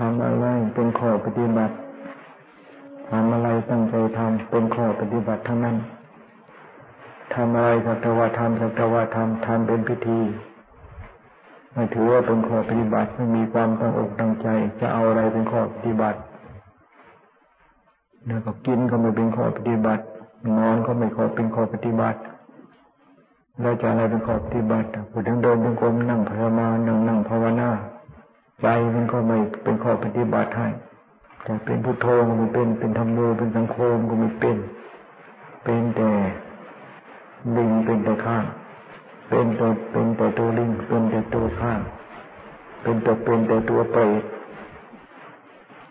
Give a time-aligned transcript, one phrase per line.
[0.00, 1.74] ทำอะไรเป็นข้อปฏิบัติ
[3.10, 5.76] ทำอะไรตั้งใจทำเป็นข้อปฏิบัติทั้งนั้น
[7.34, 10.20] ทำอะไรสัตวธรรมสัตวธรรมทำเป็นพิธี
[11.72, 14.48] ไม่ถือว่าเป็นข้อปฏิบัติไม่มีความตั้งอกตั้งใจ
[14.80, 16.18] จะเอาอะไรเป็นข้อปฏิบัติ
[18.26, 20.02] แล้วก็กินก็ไม่เป็นข้อปฏิบัติ
[20.58, 22.18] นอนก็ไม่ข้อเป็นข้อปฏิบัติ
[23.60, 27.70] แล้วจะอะไรเป็นข้อปฏิบัติพูดถึงเดินเป็นกรมนั่งภาวนานั่งนั่งภาวนา
[28.62, 30.68] ใจมันก็ไม่เป็นข้อปฏิบัติให้
[31.44, 33.76] แต่เป็นพุทโธก็ไม่เป็นเป็นธรรมโมเป็นสังโฆ
[34.10, 34.56] ก็ไม่เป็น
[35.64, 36.10] เป็นแต่
[37.56, 38.44] ลิงเป็นแต่ข้าง
[39.28, 41.80] เป็นตัวเป็นแต่ตัวลิงเป็นแต่ตัวข้าง
[42.82, 44.22] เป็นแตัวเป็นแต่ตัวเปรต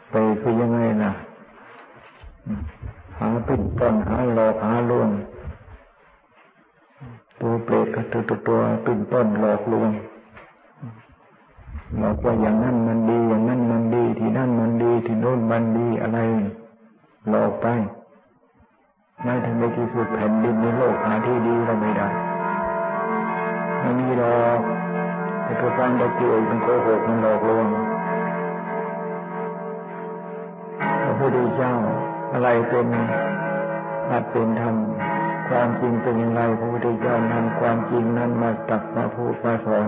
[0.09, 1.11] ไปคือยังไงนะ
[3.19, 5.09] หาปิดต้นหาหลอกหาลวง
[7.41, 9.91] ตัวเปรตก็ตัวตัวตัวปิดต้นหลอกลวง
[11.97, 16.19] หลอกว่าอย่างนั้นมันดีอย่างนั้นมันดี ที่นั่นมันดีที่โน้นมันดีอะไร
[17.29, 17.67] หลอกไป
[19.23, 22.09] ไม่ถึงในที่สุดแผ่นดินในโลกหาที่ดีเราไม่ได้
[23.81, 24.61] ไม่มีหรอก
[25.43, 27.67] แต่ตัวฟังตะเกียบมันโกหกมันหลอกลวง
[31.03, 31.73] พระพุทธเจ้า
[32.33, 32.87] อะไรเป็น
[34.09, 34.75] อาจเป็นธรรม
[35.49, 39.87] ความจริงเป็นอย่างไรพระพุทธเจ้านำความจริงนั้นมาตักมาพูดมาสอน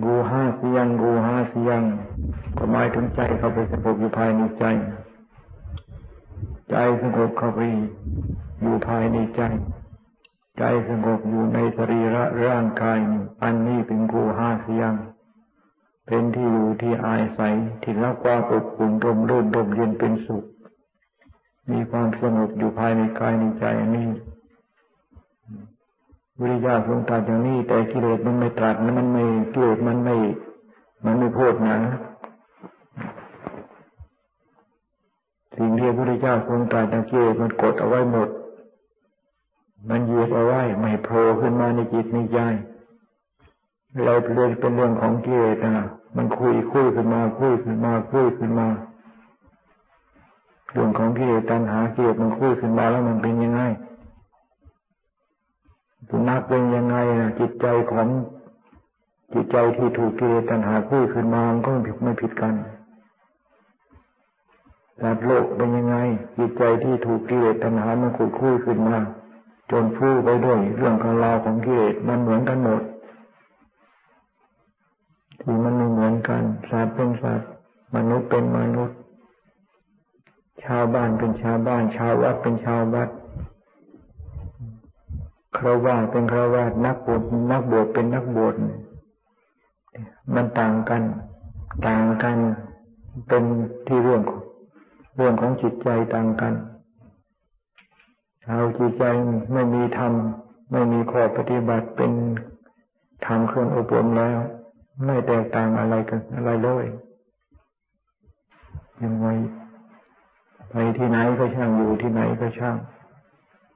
[0.00, 1.80] กูห้าเสียงกูห้าเสียง
[2.56, 4.64] ก็หมายถึงใจเข้าไปสงบอยู่ภายในใจ
[6.70, 7.60] ใจสงบเข้าไป
[8.62, 9.42] อยู่ภายในใจ
[10.58, 12.98] ใจสงบอยู่ในสรีระร่างกาย
[13.42, 14.92] อันนี้เป็นกูห้าเสียง
[16.06, 17.40] เป็นที่อยู่ที่อายใส
[17.82, 20.44] ที่รับความอบอุ่นร่มรื่นร่มเย็นเป็นสุข
[21.70, 24.08] มีความสงบอยู่ภายในกายในใจนี้
[26.40, 30.16] วิริยะทรงตรัสอย่างนี้ แต่กิเลสมันไม่ตรัสมันไม่กิเลสมันไม่
[31.04, 31.76] มันไม่พูดนะ
[35.56, 38.28] สิ่งที่พระพุทธเจ้าทรงตรัสตะกิเลสมันกดเอาไว้หมด
[39.88, 42.38] มันเยืดเอาไว้ ไม่โผล่ขึ้นมาในจิตในใจ
[44.04, 45.86] เราเรียนเป็นเรื่องของกิเลสนะ
[46.16, 48.68] มันคุยคุยขึ้นมา คุยขึ้นมาคุยขึ้นมา
[50.72, 53.60] เรื่องของกิเลสตัณหากิเลสมันคุยขึ้นมาแล้วมันเป็นยังไง
[56.28, 58.08] นัขเป็นยังไงนะจิตใจของ
[59.34, 62.54] จิตใจที่ถูกกิเลสตัณหาคุยขึ้นมามันก็ไม่ผิดไม่ผิดกัน
[64.96, 65.96] แต่โลกเป็นยังไง
[66.38, 68.98] จิตใจที่ถูกกิเลสตัณหามันคุยคุยขึ้นมา
[69.70, 72.82] จนฟูไปด้วยเรื่องของราวของกิเลสมันเหมือนกันหมด
[75.40, 77.48] ที่มันไม่เหมือนกันสัตว์เป็นสัตว์
[77.94, 78.96] มนุษย์เป็นมนุษย์
[80.64, 83.08] ชาวบ้านเป็นชาวบ้าน ชาววัดเป็นชาววัด
[85.56, 88.54] คราวาสเป็นคราวาสนักบวชนักบวชเป็นนักบวช
[90.34, 91.02] มันต่างกัน
[91.86, 92.36] ต่างกัน
[93.28, 93.44] เป็น
[93.86, 94.22] ที่เรื่อง
[95.16, 96.54] เรื่องของจิตใจต่างกัน
[98.44, 99.04] ชาจิตใจ
[99.52, 100.12] ไม่มีธรรม
[100.72, 102.12] ไม่มีข้อปฏิบัติเป็น
[103.26, 104.38] ธรรมเครื่องอบรมแล้ว
[105.04, 106.86] ไม่แตกต่างอะไรกันอะไรเลย
[109.02, 109.26] ยังไง
[110.70, 112.76] ไปที่ไหนก็ช่างอยู่ที่ไหนก็ช่าง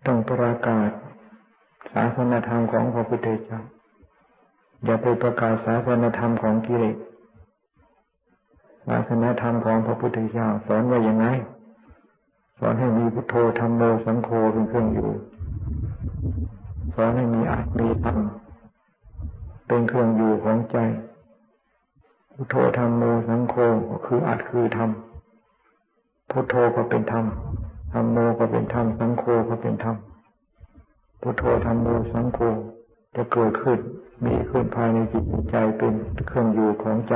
[0.06, 0.90] ต้องประกาศ
[1.98, 3.60] ศาสนธรรมของพระพุทธเจ้า
[4.84, 6.96] อย่าไปประกาศศาสนธรรมของกิเลส
[8.86, 11.26] ศาสนธรรมของพระพุทธเจ้าสอนว่าอย่างไง
[12.58, 15.10] สอนให้มีพุทโธธรรมโมสังโฆเป็นเครื่องอยู่
[16.94, 18.18] สอนให้มีอัตมีธรรม
[19.66, 20.76] เป็นเครื่องอยู่ของใจ
[22.34, 23.54] พุทโธธรรมโมสังโฆ
[23.90, 24.90] ก็คืออัดคือธรรม
[26.30, 27.24] พุทโธก็เป็นธรรม
[27.92, 29.96] ธรรมโมก็เป็นธรรมสังโฆก็เป็นธรรม
[31.28, 32.38] พุทโธธรรมโมสังโฆ
[33.16, 33.78] จะเกิดขึ้น
[34.24, 35.94] มีขึ้นภายในจิตใจเป็น
[36.26, 37.14] เครื่องอยู่ของใจ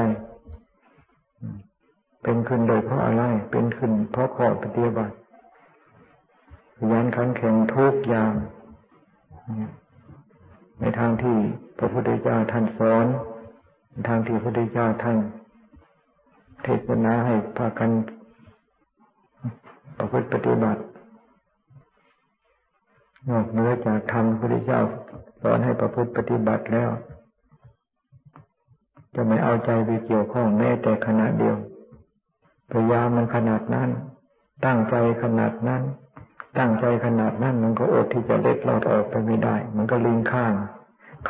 [2.22, 5.15] เป็นขึ้นโดยเพราะอะไร เป็นขึ้นเพราะข้อปฏิบัติ
[6.91, 8.32] ยันขันแข็งทุกอย่าง
[10.80, 11.36] ในทางที่
[11.78, 13.07] พระพุทธเจ้าท่านสอน
[14.09, 15.18] ทางที่พระพุทธเจ้าท่าน
[16.62, 17.91] เทศนาให้พากัน
[19.98, 20.80] ประพฤติปฏิบัติ
[23.28, 24.81] นอกเหนือจากธรรมพระพุทธเจ้า
[25.43, 26.91] สอนให้ประพฤติปฏิบัติแล้ว
[29.15, 31.57] จะไม่เอาใจไปเกี่ยวข้องแม้แต่ขณะเดียว
[32.71, 33.89] พยายามมันขนาดนั้น
[34.65, 35.83] ตั้งใจขนาดนั้น
[36.59, 40.53] ตั้งใจขนาดนั้นมันก็อดที่จะเล็ดลอดออกไปไม่ได้ มันก็ลิงข้าง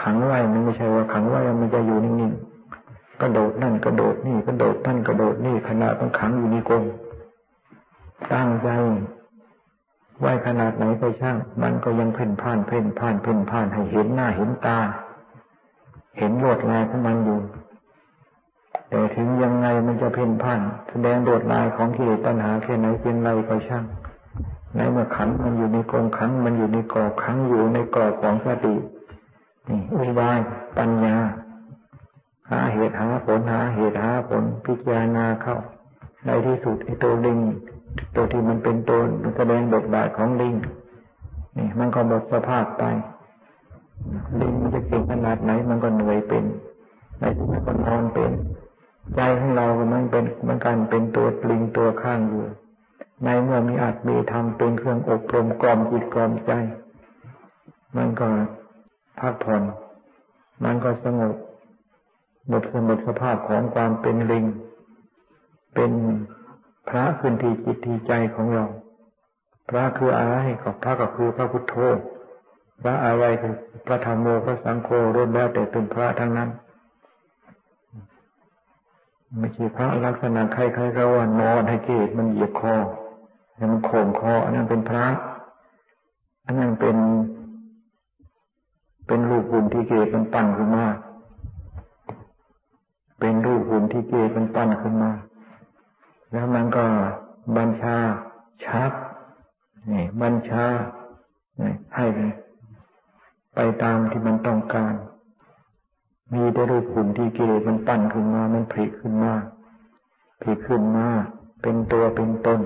[0.00, 6.84] ขังไว้มันไม่ใช่ว่าขังไว้มันจะอยู่นิ่งๆกระโดดนั่นกระโดดนี่กระโดดนั่นกระโดดนี่ขนาดต้องขังอยู่ในกรง
[8.32, 8.68] ตั้งใจ
[10.20, 14.78] ไหวขนาดไหนก็ช่าง มันก็ยังเพ่นพ่าน เพ่นพ่าน เพ่นพ่านให้เห็นหน้าเห็นตา
[16.18, 17.40] เห็นโลดลายของมันอยู่
[18.88, 23.84] แต่ถึงยังไงมันจะเพ่นพ่าน แสดงโลดลายของกิเลสตัณหาแค่ไหนเป็นไรก็ช่าง
[24.74, 28.74] ในเมื่อขันมันอยู่ในกองขันมันอยู่ในกรอบขังอยู่ในกรอบของสติ
[29.68, 30.38] นี่อุบาย
[30.78, 31.16] ปัญญา
[32.50, 35.56] หาเหตุหาผลหาเหตุหาผลพิจารณาเข้า
[36.24, 37.38] ในที่สุดไอ้ตัวลิง
[38.14, 39.00] ตัวที่มันเป็นตัว
[39.36, 40.54] แสดงบทบาทของลิง
[41.56, 42.84] นี่มันก็หมดสภาพไป
[44.40, 46.44] ลิงมันจะเก่งขนาดไหน มันก็เหนื่อยเป็น
[47.18, 48.32] ในที่มันก็นอนเป็น
[49.16, 52.44] ใจของเราก็มันเป็นมันกันเป็นตัวลิงตัวข้างอยู่
[53.24, 56.52] ในเมื่อมีอาจมีธรรมเป็นเครื่องอบรมกล่อมจิตกล่อมใจ
[57.96, 58.28] มันก็
[59.20, 59.62] พักผ่อน
[60.64, 61.34] มันก็สงบ
[62.48, 64.44] หมดสมดสภาพของความเป็นลิง
[65.74, 65.90] เป็น
[66.88, 68.64] พระขึ้นทีจิตทีใจของเรา
[69.68, 71.74] พระคืออะไรกับพระก็คือพระพุทโธ
[72.82, 73.54] พระอะไรคือ
[73.86, 76.50] พระธรรมโมพระสังโฆรวมแล้วแต่เป็นพระทั้งนั้น
[79.38, 82.76] ไม่ใช่พระลักษณะใครๆก็ว่านอนให้เกศมันเหยียบคอ
[83.54, 85.06] ให้มันโข่งคอ อันนั้นเป็นพระ
[86.44, 86.96] อันนั้นเป็น
[89.06, 90.86] เป็นรูปหุ่นที่เกศมันปั้นขึ้นมา
[93.20, 95.10] เป็นรูปหุ่นที่เกศมันปั้นขึ้นมา
[96.32, 96.84] แล้วมันก็
[97.56, 97.96] บัญชา
[98.64, 98.92] ชัก
[99.92, 100.64] นี่บัญชา
[101.96, 102.06] ให้
[103.54, 104.94] ไปตามที่มันต้องการ
[106.34, 109.32] มีแต่รูปหุ่นที่เกศมันปั้นขึ้นมา มันผลิขึ้นมา
[110.42, 111.06] ผลิขึ้นมา
[111.62, 112.60] เป็นตัวเป็นตน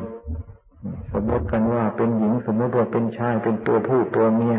[1.13, 4.57] สมมติกันว่าเป็นหญิงสมมติว่าเป็นชายเป็นตัวผู้ตัวเมีย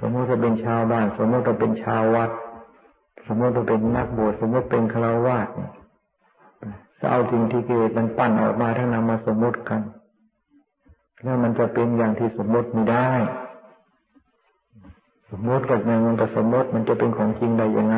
[0.00, 2.30] สมมติว่าเป็นชาวบ้าน สมมติว่าเป็นชาววัด
[3.26, 9.80] สมมติว่าเป็นนักบวชสมมติเป็นฆราวาสเจะเอาสิ่งที่เกิดมันปั้นออกมาทั้งนำมาสมมติกัน
[11.22, 13.10] แล้วมันจะเป็นอย่างที่สมมติไม่ได้
[15.30, 17.96] สมมติกับอย่างมันก็สมมติมันจะเป็นของจริงได้ยังไง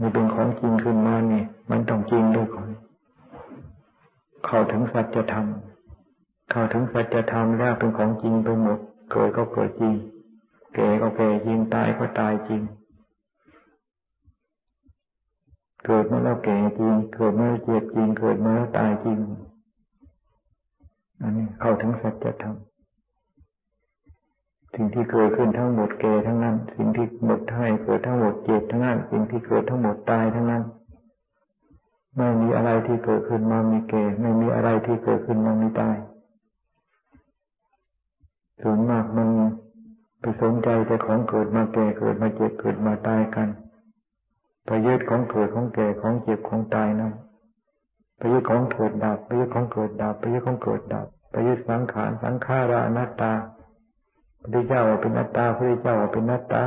[0.00, 2.68] มันเป็นของจริงขึ้นมาเนี่ยมันต้องจริงด้วยก่อน
[4.46, 5.46] เข้าถึงสัจธรรม
[6.50, 8.78] เข้าถึงสัจธรรมแล้วเป็นของจริงไปหมด
[9.10, 9.94] เกิดก็เกิดจริง
[10.74, 12.62] แก่ก็แก่จริงตายก็ตายจริง
[15.86, 19.18] เกิดมาแล้วแก่จริง เกิดมาแล้วเจ็บจริง เกิดมาแล้วตายจริง
[21.20, 22.56] อันนี้เข้าถึงสัจธรรม
[24.74, 30.62] สิ่งที่เกิดขึ้นทั้งหมดแก่ทั้งนั้น สิ่งที่หมดให้เกิดทั้งหมดเจ็บทั้งนั้น สิ่งที่เกิดทั้งหมดตายทั้งนั้น
[32.16, 35.96] ไม่มีอะไรที่เกิดขึ้นมามีเก่ ไม่มีอะไรที่เกิดขึ้นมามีตาย
[38.62, 39.28] ส่วนมากมัน
[40.20, 43.48] ไปสนใจแต่ของเกิดมาแก่เกิดมาเจ็บเกิดมาตายกัน
[44.66, 47.12] ไปยึดของเกิดของแก่ของเจ็บของตายนั้น
[48.16, 53.32] ไปยึดของเกิดดับไปยึดของเกิดดับไปยึดของเกิดดับไปยึดสังขารสังขารานัตตา
[54.52, 56.62] พระเจ้าเป็นนัตตาพระเจ้าเป็นนัตตา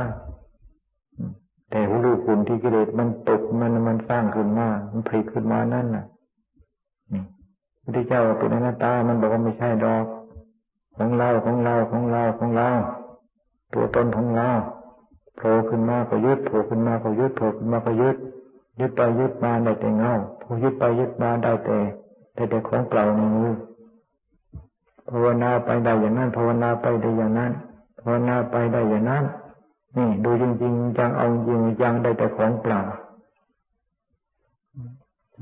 [1.70, 6.04] แต่หูรูปุ่นที่กิเลสมันตกมันมันสร้างขึ้นมา มันผลิตขึ้นมานั่นน่ะ
[7.82, 10.06] พระเจ้าเป็นอนัตตา มันบอกว่าไม่ใช่ดอก
[10.96, 12.68] ของเราของเราของเราของเรา
[13.74, 14.48] ตัวตนของเรา
[15.40, 18.16] โผล่ขึ้นมาก็ยึดโผล่ขึ้นมาก็ยึดโผล่ขึ้นมาก็ยึด
[18.80, 21.78] ยึดไปยึดมาได้แต่เงาพอยึดไปยึดมาได้แต่
[22.34, 23.52] ได้แต่ของเปล่าในมือ
[25.08, 27.52] ภาวนาไปได้อย่างนั้นภาวนาไปได้อย่างนั้น
[28.00, 29.24] ภาวนาไปได้อย่างนั้น
[29.96, 32.80] นี่ดูจริงๆจังเอาจริงจังได้แต่ของเปล่า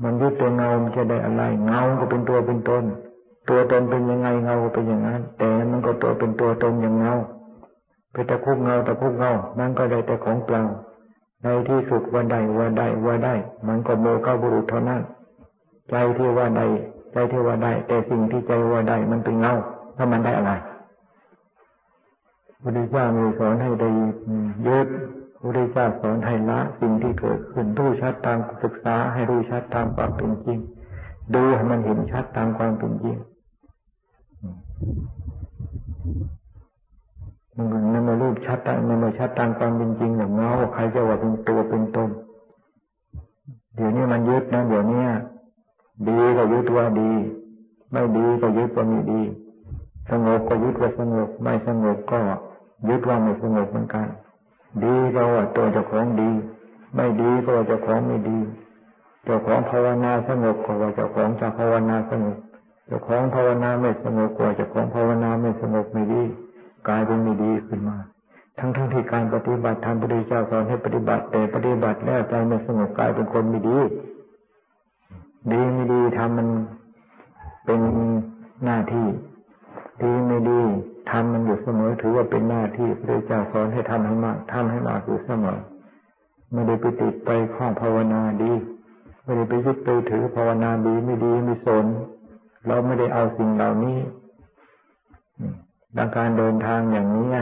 [0.03, 2.83] มันยึดตัวเงามันจะได้อะไร เงาก็เป็นตัวเป็นตน
[3.49, 7.13] ตัวตนเป็นยังไงเงาก็เป็นอย่างนั้น แต่มันก็ตัวเป็นตัวตนอย่างเงา
[8.11, 10.63] เป็นตะคุบเงาตะคุบเงา มันก็ได้แต่ของเปล่า
[11.43, 13.35] ในที่สุดว่าได้ว่าได้ว่าได้
[13.67, 15.01] มันก็โมฆะบุรุษเท่านั้น
[15.89, 16.65] ใจที่ว่าได้
[17.11, 19.53] ใจที่ว่าได้ แต่สิ่งที่ใจว่าได้มันเป็นเงา
[19.97, 20.51] ถ้ามันได้อะไร
[22.51, 23.89] พระพุทธเจ้ามีสอนให้ได้
[24.67, 24.87] ยึด
[25.33, 30.59] พระพุทธเจ้าสอนให้ละสิ่งที่เกิดขึ้นรู้ชัดตามศึกษาให้รู้ชัดตามความเป็นจริง
[31.33, 33.17] ดูให้มันเห็นชัดตามความเป็นจริง
[37.59, 42.09] มันมันมารูปชัดมันมาชัดตามความเป็นจริงอย่างเงาใครจะว่าเป็นตัวเป็นตน
[43.75, 45.03] เดี๋ยวนี้มันยึดนะเดี๋ยวนี้
[46.07, 47.11] ดีก็ยึดว่าดี
[47.91, 49.21] ไม่ดีก็ยึดว่าไม่ดี
[50.09, 52.19] สงบก็ยึดว่าสงบไม่สงบก็
[52.89, 54.07] ยึดว่าไม่สงบเหมือนกัน
[54.83, 56.29] ดีก็ว่าตัวเจ้าของดี
[56.95, 58.37] ไม่ดีก็ว่าเจ้าของไม่ดี
[59.23, 62.37] เจ้าของภาวนาสงบก็ว่าเจ้าของจะภาวนาสงบ
[62.87, 66.23] เจ้าของภาวนาไม่สงบกว่าเจ้าของภาวนาไม่สงบไม่ดี
[66.87, 67.97] กลายเป็นไม่ดีขึ้นมา
[68.59, 73.77] ทั้งทั้งที่การปฏิบัติธรรมพระพุทธเจ้าสอนให้ปฏิบัติ แต่ปฏิบัติแล้วใจไม่สงบกลายเป็นคนไม่ดี
[75.51, 76.47] ดีไม่ดีทำมัน
[77.65, 77.81] เป็น
[78.65, 79.07] หน้าที่
[80.03, 80.61] ดีไม่ดี
[81.11, 85.59] ทำมันอยู่เสมอ ถือว่าเป็นหน้าที่พระเจ้าสอนให้ทำให้มากทำให้มากอยู่เสมอ
[86.51, 88.51] ไม่ได้ไปติดไปข้องภาวนาดี
[89.23, 91.85] ไม่ได้ไปยึดไปถือภาวนาดีไม่ดีไม่สน
[92.67, 93.97] เราไม่ได้เอาสิ่งเหล่านี้
[95.97, 97.33] ดังการเดินทางอย่างนี้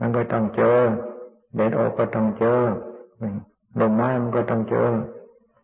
[0.00, 0.78] มันก็ต้องเจอ
[1.54, 2.60] แดดออกก็ต้องเจอ
[3.80, 4.88] ลมไม้มันก็ต้องเจอ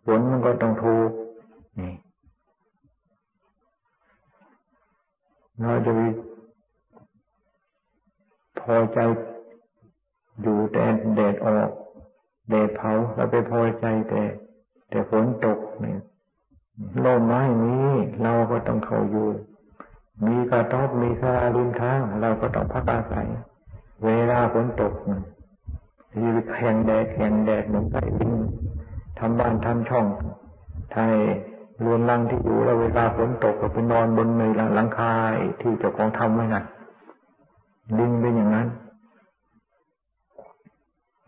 [0.05, 1.11] ฝนมันก็ต้องถูก
[1.79, 1.93] นี่
[5.61, 5.93] เราจะ
[8.61, 8.99] พอใจ
[10.43, 10.85] อยู่แต่
[11.17, 11.71] แดดออก
[12.51, 14.23] แดดเผาเราไปพอใจแต่
[14.89, 15.99] แต่ฝนตกเนี่ย
[17.05, 17.91] ลมไม้นี้
[18.23, 19.29] เราก็ต้องเข้าอยู่
[20.27, 23.29] มีกระทบมีสาริมทาง เราก็ต้องพักอาศัย
[24.05, 24.93] เวลาฝนตก
[26.13, 28.35] ที่แข่งแดดแข่งแดดเหมือนไก่บิน
[29.19, 30.07] ทำบ้านทำช่อง
[30.93, 31.15] ไทย
[31.85, 34.43] รวนลังที่อยู่แล้วเวลาฝนตกก็ไปนอนบนใน
[34.75, 35.13] หลังคา
[35.61, 36.63] ที่เจ้าของทำไว้น่ะ
[37.99, 38.69] ลิงเป็นอย่างนั้น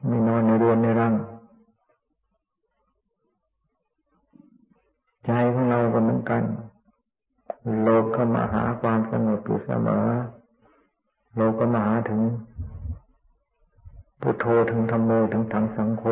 [0.06, 1.14] ไม่นอนในรวนในรัง
[5.24, 6.42] ใจของเราก็เหมือนกัน
[7.82, 10.06] โลกก็มาหาความสงบอยู่เสมอ
[11.36, 12.20] โลกก็มาหาถึง
[14.20, 16.04] พุทโธถึงธรรมโมถึงทางสังโฆ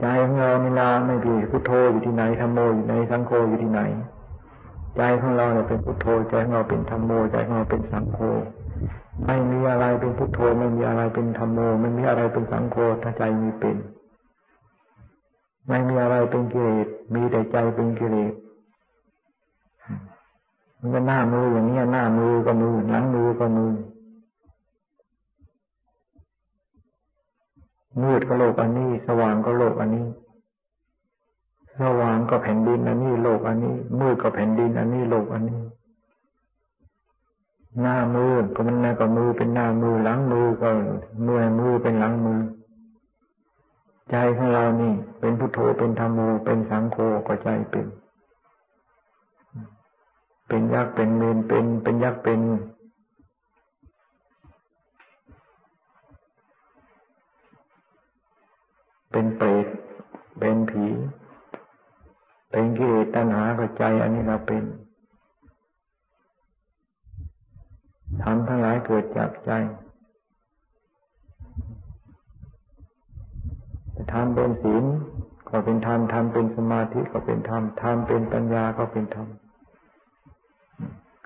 [0.00, 3.80] ใจของเราเวลาไม่ดีพุทโธอยู่ที่ไหนธรรมโมอยู่ในสังโฆอยู่ที่ไหน
[4.96, 8.18] ใจของเราเนี่ยเป็นพุทโธใจของเราเป็นธรรมโมใจของเราเป็นสังโฆ
[9.26, 13.76] ไม่มีอะไรเป็นพุทโธไม่มีอะไรเป็นธรรมโมไม่มีอะไรเป็นสังโฆถ้าใจมีเป็น
[15.68, 18.32] ไม่มีอะไรเป็นกิเลสมีแต่ใจเป็นกิเลส
[20.84, 23.72] มันก็หน้ามืออย่างนี้หน้ามือก็มือหลังมือก็มือ
[28.02, 30.06] มืดก็โลกอันนี้ สว่างก็โลกอันนี้
[31.80, 35.60] สว่างก็แผ่นดินอันนี้โลกอันนี้ มืดก็แผ่นดินอันนี้โลกอันนี้
[37.80, 40.68] หน้ามือก็มันหน้าก็มือเป็นหน้ามือหลังมือก็
[41.26, 42.40] มือมือเป็นหลังมือ
[44.10, 46.96] ใจของเรานี่ เป็นพุทโธเป็นธรรมโมเป็นสังโฆ
[47.26, 47.86] ก็ใจเป็น
[50.54, 52.40] เป็นยักษ์เป็นเมนเป็น เป็นยักษ์เป็น
[59.10, 59.66] เป็นเปรต
[60.38, 60.86] เป็นผี
[62.50, 64.64] เป็นกิเลสตัณหากับใจอันนี้เราเป็น
[68.22, 69.50] ทำทั้งหลายเกิดจากใจ
[74.12, 74.84] ทำเป็นศีล
[75.48, 79.28] ก็เป็นธรรมทำเป็นสมาธิก็เป็นธรรมทำเป็นปัญญาก็เป็นธรรม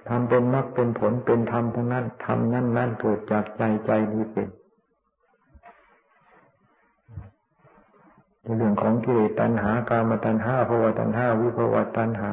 [0.09, 4.49] ทำเป็นมรรคเป็นผลเป็นธรรมทั้งนั้นธรรมนั้นนั่นเกิดจากใจใจนี้เป็น
[8.57, 12.33] เรื่องของกิเลสตัณหากามตัณหาภวตัณหาวิภวตัณหา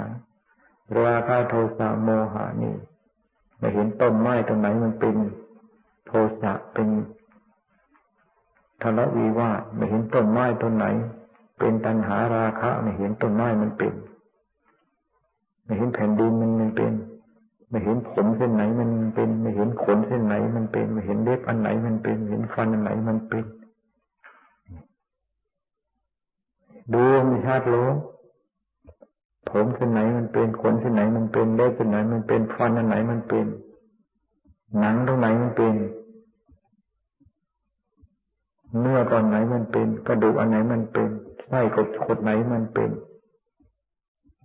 [1.02, 2.76] ราคะโทสะโมหานี่
[3.58, 5.16] ไม่เห็นต้นไม้ตรงไหนมันเป็น
[6.08, 6.12] โท
[6.42, 6.88] สะเป็น
[8.82, 10.86] ทะเลาะวิวาทไม่เห็นต้นไม้ต้นไหน
[11.60, 13.94] เป็นตัณหาราคะไม่เห็นต้นไม้มันเป็น
[15.64, 16.94] ไม่เห็นแผ่นดินมันมันเป็น
[17.74, 23.46] ไม่เห็นผมเส้นไหนมันเป็น ไม่เห็นขนเส้นไหนมันเป็น ไม่เห็นเล็บอันไหนมันเป็น เห็นฟันอันไหนมันเป็น
[26.94, 27.86] ดูม่ชัดหรอ
[29.50, 33.46] ผมเส้นไหนมันเป็นขนเส้นไหนมันเป็นเล็บเส้นไหนมันเป็นฟันอันไหนมันเป็น
[34.80, 35.76] หนังตรงไหนมันเป็น
[38.80, 41.10] เนื้อตอนไหนมันเป็นกระดูกอันไหนมันเป็น
[41.48, 42.90] ไส้กดขดไหนมันเป็น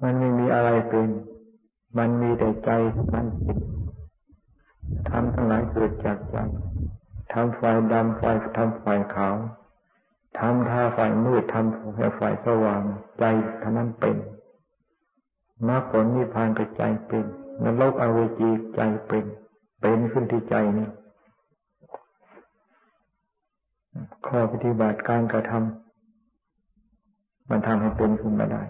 [0.03, 1.09] มันไม่มีอะไรเป็น
[1.97, 2.71] มันมีแต่ใจ
[3.13, 3.27] มัน
[5.11, 6.37] ทำทั้งหลายเกิดจากใจ
[7.33, 8.23] ทำไฟดำไฟ
[8.57, 9.37] ทำไฟขาว
[10.39, 12.83] ทำท่าไฟมืดทำไฟสว่าง
[13.19, 13.25] ใจ
[13.63, 14.17] ท่านั้นเป็น
[15.69, 17.25] มรรคผลนิพพานกับใจเป็น
[17.65, 19.25] นรกอเวจีใจเป็น
[19.81, 20.89] เป็นขึ้นที่ใจนี่
[24.27, 28.63] ข้อปฏิบัติการกระทำมันทำให้เป็นขึ้นมาได้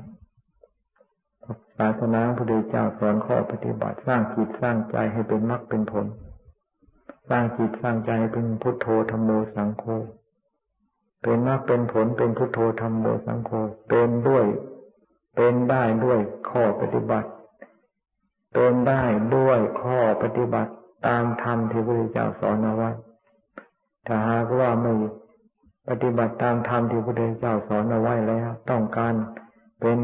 [1.78, 6.06] ศาสนาพระเดชเจ้าสอนข้อปฏิบัติสร้างจิตสร้างใจให้เป็นมรรคเป็นผล
[7.28, 9.84] สร้างจิตสร้างใจเป็นพุทโธธรรมโมสังโฆ
[11.22, 13.50] เป็นมรรคเป็นผลเป็นพุทโธธรรมโมสังโฆ
[13.88, 14.44] เป็นด้วย
[15.36, 16.20] เป็นได้ด้วย
[16.50, 17.28] ข้อปฏิบัติ
[18.52, 19.02] เป็นได้
[19.36, 20.72] ด้วยข้อปฏิบัติ
[21.06, 22.90] ตามธรรมที่พระพุทธเจ้าสอนเอาไว้
[24.06, 24.92] ถ้าหากว่าไม่
[25.88, 29.14] ปฏิบัติตามธรรมที่พระพุทธเจ้าสอนเอาไว้แล้ว ต้องการ
[29.80, 29.98] เป็น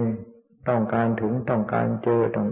[0.68, 2.48] ต้องการถึงต้องการเจอต้อง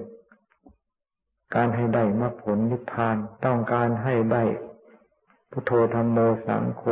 [1.54, 4.44] การให้ได้มรรคผลนิพพาน ต้องการให้ได้
[5.50, 6.82] พุทโธธรรมโมสังโฆ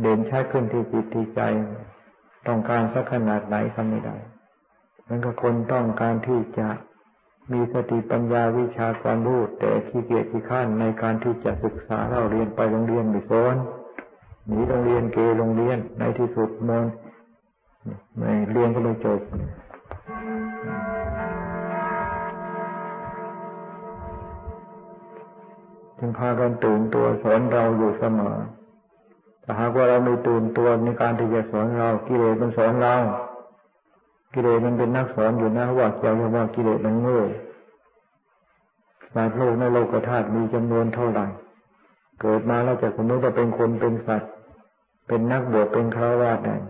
[0.00, 1.40] เด่นชัดขึ้นที่จิตที่ใจ
[2.46, 4.16] ต้องการสักขนาดไหนทำไม่ได้
[5.08, 6.68] มันก็คนต้องการที่จะ
[7.52, 13.56] มีสติปัญญาวิชาความรู้แต่ขี้เกียจขี้ข้านในการที่จะศึกษาเราเรียนไปโรงเรียนไม่สอน
[14.46, 16.84] หนีโรงเรียนเกโรงเรียนในที่สุดมอน
[18.18, 19.20] ไม่เรียนก็ไม่จบ
[25.98, 28.36] จึงพากันตื่นตัวสอนเราอยู่เสมอ
[29.44, 32.94] ถ้าหากว่าเราไม่ตื่นตัวในการที่จะสอนเรากิเลสมันสอนเรา
[34.32, 37.20] กิเลสมันเป็นนักสอนอยู่นะว่าเจ้าว่ากิเลสมันโง่
[39.14, 41.26] สัตโลกในโลกธาตุมีจำนวนเท่าไหร่
[42.20, 44.32] เกิดมาแล้วจะสมมติว่าเป็นคนเป็นสัตว์
[45.08, 46.60] เป็นนักบวชเป็นคราวาสเนี่ย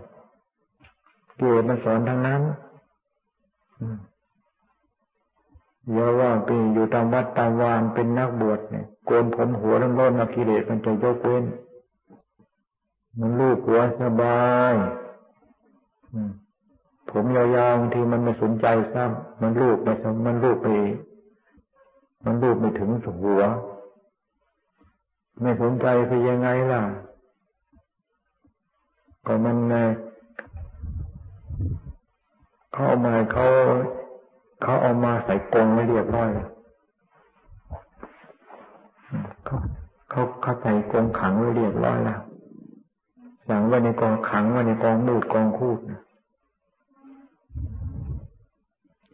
[1.39, 2.41] กิเลสมันสอนทั้งนั้น
[5.91, 11.45] อย่าว่าไปอยู่ตามวัดตามวานเป็นนักบวชเนี่ยโกนผมหัวร้อนมากิเลสมันจะยกเว้น
[13.19, 14.41] มันลูกหัวสบา
[14.71, 14.73] ย
[17.11, 19.87] ผมยาวๆบางทีมันไม่สนใจซ้ำมันลูกไป
[20.25, 20.67] มันลูกไป
[22.25, 22.89] มันลูกไม่ถึง
[23.23, 23.41] หัว
[25.41, 26.81] ไม่สนใจไปยังไงล่ะ
[29.25, 29.75] ก็มันไง
[32.71, 33.45] เขาเอามาเขา
[34.61, 36.29] เขาเอามาใส่กรงไว้เรียบร้อย
[39.45, 39.55] เขา
[40.09, 42.19] เขาเขาใส่กรงขังไว้เรียบร้อยแล้ว
[43.47, 45.79] สั่งไว้ในกองขังไว้ในกองมูดกองคูด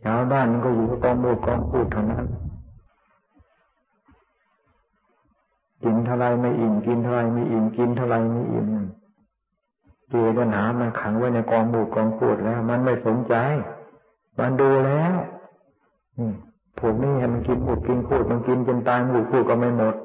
[0.04, 2.26] ชาวบ้านมันก็อยู่กับกองมูดกองคูดเท่านั้น
[5.84, 8.68] กินเท่าไรไม่อิ่มกินเท่าไรไม่อิ่มกินเท่าไรไม่อิ่ม
[10.10, 13.36] เจตัญหามันขังไว้ในกองมูดกองคูดแล้ว มันไม่สนใจ
[14.40, 15.16] มันดูแล้ว
[16.80, 19.96] พวกนี้มันกินพูดกินพูดมันกินจนตายหมูพูดก็ไม่หมด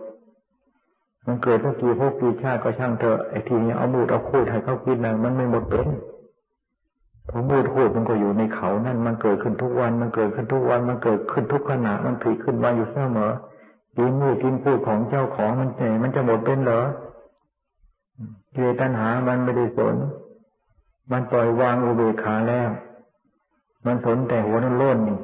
[1.27, 5.89] มันเกิดตั้งกี่พวกกี่ชาติก็ช่างเถอะไอ้ทีนี้เอามูดเอาพูดให้เขากินนะมันไม่หมดเป็น
[7.29, 13.33] พอมูดพูดมันก็อยู่ในเขานั่นมันเกิดขึ้นทุกวัน มันเกิดขึ้นทุกวัน มันเกิดขึ้นทุกขณะ มันผลิขึ้นมาอยู่เสมอ
[13.97, 16.81] กินมูดกินพูดของเจ้าของมันเหนมันจะหมดเป็นเหรอ
[18.55, 19.97] เจตัณหามันไม่ได้สน
[21.13, 22.71] มันปล่อยวางอุเบกขาแล้ว
[23.87, 25.19] มันสนแต่หัวนั่นล้นนี่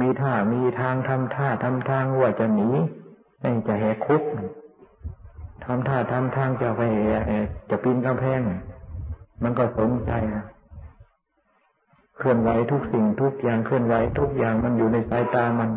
[0.00, 2.68] มีท่ามีทางทำท่าทำทางว่าจะหนี
[3.40, 4.22] ไม่จะแหกคุก
[5.64, 6.80] ทำท่าทำทางจะไป
[7.70, 8.40] จะปีนกำแพง
[9.42, 10.44] มันก็สนใจนะ
[12.18, 15.70] เคลื่อนไหวทุกสิ่งทุกอย่างเคลื่อนไหวทุกอย่างมันอยู่ในสายตามัน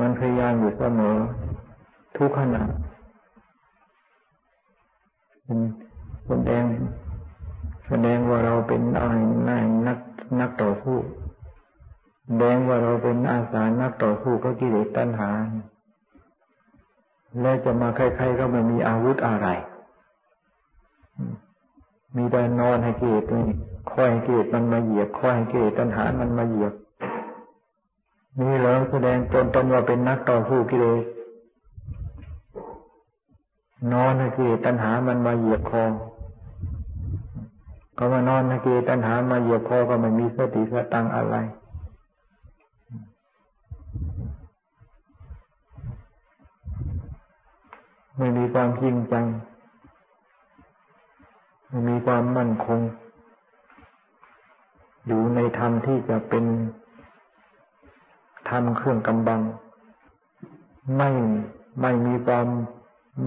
[0.00, 1.16] มันพยายามอยู่เสมอ
[2.16, 2.62] ทุกขณะ
[6.26, 6.64] แสดง
[7.88, 9.14] แสดงว่าเราเป็นอะไร
[9.48, 9.98] นายนัก
[10.40, 10.98] นักต่อสู้
[12.26, 15.30] แสดงว่าเราเป็นอาสานักต่อสู้ก็กิเลสตัณหา
[17.40, 19.48] แล้วจะมาใครๆก็ไม่มีอาวุธอะไร
[22.16, 23.24] มีแต่นอนให้กิเลส
[23.92, 26.72] คอยให้กิเลสมันมาเหยียบคอยให้กิเลสตัณหามันมาเหยียบ
[28.40, 31.02] นี่เหรอแสดงตนตนว่าเป็นนักต่อสู้กิเลส
[33.92, 35.84] นอนให้กิเลสตัณหามันมาเหยียบคอ
[37.94, 41.36] เขามานอนนะเกตัณหามาเหยียบคอก็ไม่มีสติสตังอะไร
[48.18, 49.26] ไม่มีความจริงจัง
[51.68, 52.80] ไม่มีความมั่นคง
[55.06, 56.44] อยู่ในธรรมที่จะเป็น
[58.50, 59.40] ธรรมเครื่องกำบัง
[60.96, 61.10] ไม่
[61.80, 62.48] ไม่มีความ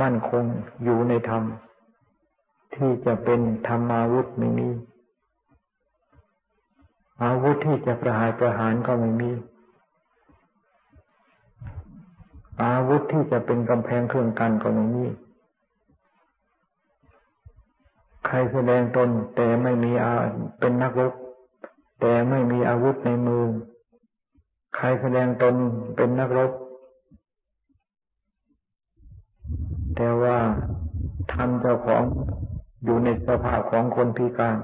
[0.02, 0.46] มั่นคง
[0.84, 1.44] อยู่ในธรรม
[2.76, 4.70] ที่จะเป็นธรรมาวุธไม่มี
[7.24, 9.32] อาวุธที่จะประหารประหารก็ไม่มี
[12.64, 15.06] อาวุธที่จะเป็นกำแพงเครื่องกันก็ไม่มี
[18.26, 20.14] ใครแสดงตนแต่ไม่มีอา
[20.60, 21.14] เป็นนักรบ
[22.02, 23.44] แต่ไม่มีอาวุธในมือ
[24.76, 25.56] ใครแสดงตน
[25.96, 26.52] เป็นนักรบ
[29.96, 30.38] แต่ว่า
[31.34, 32.04] ทำเจ้าของ
[32.84, 34.58] อยู่ในสภาพของคนพิการ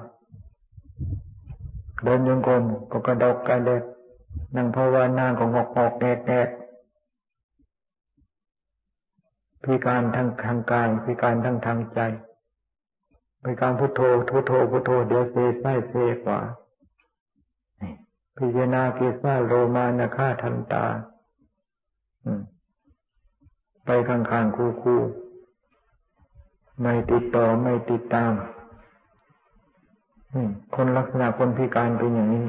[2.03, 3.83] เดินยงกลมก็กระดกกระเด็ด
[4.55, 6.49] นั่งภาวนาก็งอกงอกแดดแดด
[9.63, 11.99] พิการทั้งทางกายพิการทั้งทางใจ
[13.43, 15.93] พิการพุทโธพุทโธพุทโธเดี๋ยวเซไส้เซ
[16.23, 16.39] ขวา
[18.39, 20.86] พิจารณาเกสาโรมานาคาทันตา
[23.86, 25.02] ไปข้างๆคู่คู่
[26.82, 28.32] ไม่ติดต่อไม่ติดตาม
[30.75, 32.47] คนลักษณะคนพิการเป็นอย่างนี้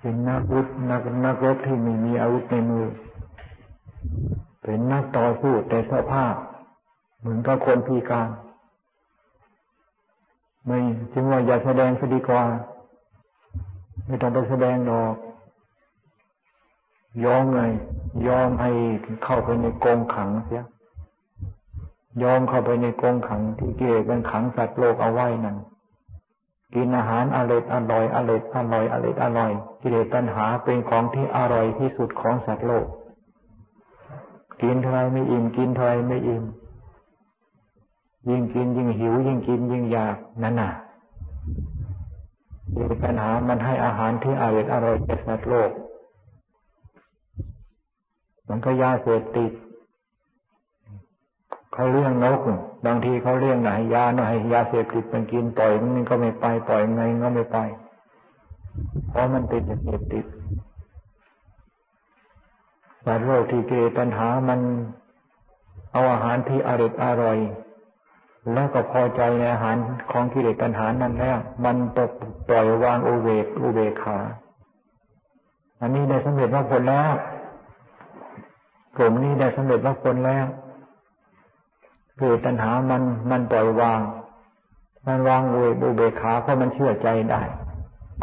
[0.00, 2.86] เป็นนักวุธนักนักรบที่ไม่มีอาวุธในมือ
[4.62, 6.34] เป็นนักต่อสู้แต่สภาพ
[7.18, 8.28] เหมือนกับคนพิการ
[10.66, 10.78] ไม่
[11.12, 12.42] จึงว่าอย่าแสดงซะดีกว่า
[14.06, 15.14] ไม่ต้องไปแสดงดอก
[17.24, 17.72] ยอมเลย
[18.38, 18.70] อมให้
[19.24, 20.64] เข้าไปในกองขังเสีย
[22.22, 25.56] ยอมเข้าไปในกองขังที่เกศเป็นขังสัตว์โลกเอาไว้นั่น
[26.74, 32.86] กินอาหารอร่อยอร่อยอร่อยอร่อยอร่อยอร่อย กิเลสตัณหาเป็นของที่อร่อยที่สุดของสัตว์โลก
[34.62, 36.44] กินเท่าไรไม่อิ่ม กินเท่าไรไม่อิ่ม
[38.28, 40.70] ยิ่งกินยิ่งหิว ยิ่งกินยิ่งอยากนั่นน่ะ
[42.74, 45.70] กิเลสตัณหามันให้อาหารที่อร่อยอร่อยแก่สัตว์โลก
[48.48, 49.52] มันก็ยาเสพติด
[51.72, 52.40] เขาเลี้ยงนก
[52.86, 57.58] บางทีเขาเลี้ยงไหนยาหน่อยยาเสพติดมันกินปล่อยมันก็ไม่ไปปล่อยไงก็ไม่ไป
[59.08, 60.24] เพราะมันติดยาเสพติด
[63.04, 64.60] สัตว์โลกที่เกตัญหามัน
[65.92, 67.38] เอาอาหารที่อร่อยอร่อย
[68.54, 69.76] แล้วก็พอใจในอาหาร
[70.10, 72.10] ของกิเลสตัณหานั้นแล้ว มันตก
[72.48, 74.18] ปล่อยวางอุเบกอุเบกขา
[75.80, 77.12] อันนี้ได้สำเร็จมรรคผลแล้ว
[78.96, 80.46] กลุ่มนี้ได้สำเร็จมรรคผลแล้ว
[82.18, 84.00] คือตัณหามันมันปล่อยวาง
[85.06, 87.42] มันวางเวบุเบกขาเพราะมันเชื่อใจได้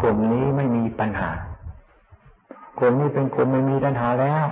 [0.00, 1.30] กลุ่มนี้ไม่มีปัญหา
[2.78, 4.44] กลุ่มนี้เป็นกลุ่มไม่มีตัณหาแล้ว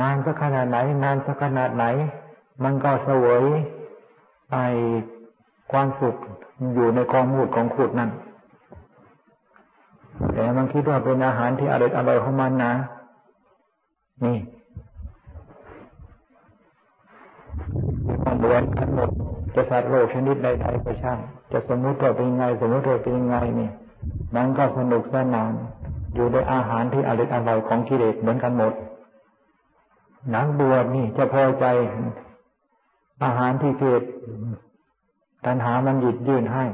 [0.00, 1.84] นานสักขนาดไหน นานสักขนาดไหน
[2.62, 3.44] มันก็เสวย
[4.52, 4.56] ไอ
[5.72, 6.16] ความสุข
[6.74, 8.10] อยู่ในกองมูดของขุดนั่น
[10.32, 12.72] แต่มันคิดว่าเป็นอาหารที่อร่อยอร่อยของมันนะ
[14.24, 14.38] นี่
[18.24, 19.10] มันเหมือนกันหมด
[19.54, 21.18] จะสัตว์โลกชนิดใดๆก็ช่าง
[21.52, 23.70] จะสมมติว่าเป็นยังไง สมมติว่าเป็นยังไงนี่
[24.36, 25.52] มันก็สนุกสนาน
[26.14, 28.72] อยู่ในอาหารที่อร่อยอร่อยของกิเลสเหมือนกันหมด
[30.34, 31.66] นักบวชนี่จะพอใจ
[33.24, 34.02] อาหารที่เกิด
[35.46, 36.64] ตัณหามันหยิบยื่นให้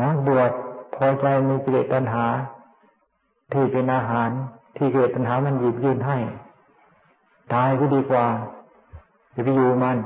[0.00, 0.50] นักบวช
[0.94, 2.24] พอใจในกิเลสตัณหา
[3.52, 4.28] ที่เป็นอาหาร
[4.76, 6.16] ที่เกิดตัณหามันหยิบยื่นให้
[7.52, 8.26] ตายก็ดีกว่า
[9.34, 9.98] จะไปอยู่มัน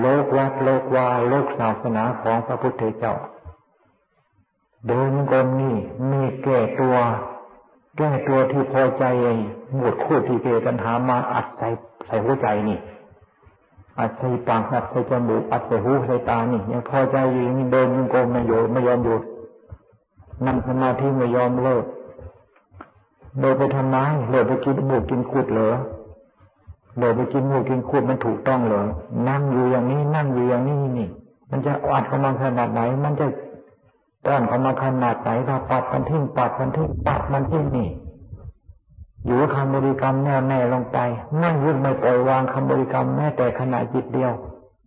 [0.00, 3.14] โลกวัดโลกวาโลกศาสนาของพระพุทธเจ้า
[4.86, 5.76] เดินกลมนี่
[6.10, 6.96] มีแก่ตัว
[7.96, 9.04] แก้ตัวที่พอใจ
[9.76, 11.68] หมดคู่ที่เกตัญหามาอัดใส่
[12.06, 12.78] ใส่หัวใจนี่
[13.98, 19.22] อัดใส่ปากอัดใส่จมูกอัดใส่หูใส่ตานี่ยังพอใจอยู่นี่เดินยังกลมไม่หยุดไม่ยอมหยุด
[20.46, 21.84] นั่งสมาธิไม่ยอมเลิก
[23.40, 23.96] เดินไปทำไม
[24.30, 25.74] เลิกไปกินบุกกินกุดเหรอ
[26.98, 28.82] เดี๋ยวไปกินหมูกินขวดมันถูกต้องเหรอ
[29.28, 31.08] นั่งอยู่อย่างนี้นั่งอยู่อย่างนี้นี่
[31.50, 33.26] มันจะอัดเข้ามาขนาดไหน มันจะ
[34.26, 37.88] ต้อนเขามาขนาดไหนถ้าปัดมันทิ้งปัดมันทิ้งปัดมันทิ้งนี่
[39.26, 40.98] อยู่คำบริกรรมแน่แน่ลงไป
[41.42, 44.32] นั่งยึดไม่ปล่อยวางคำบริกรรมแม้แต่ขณะจิตเดียว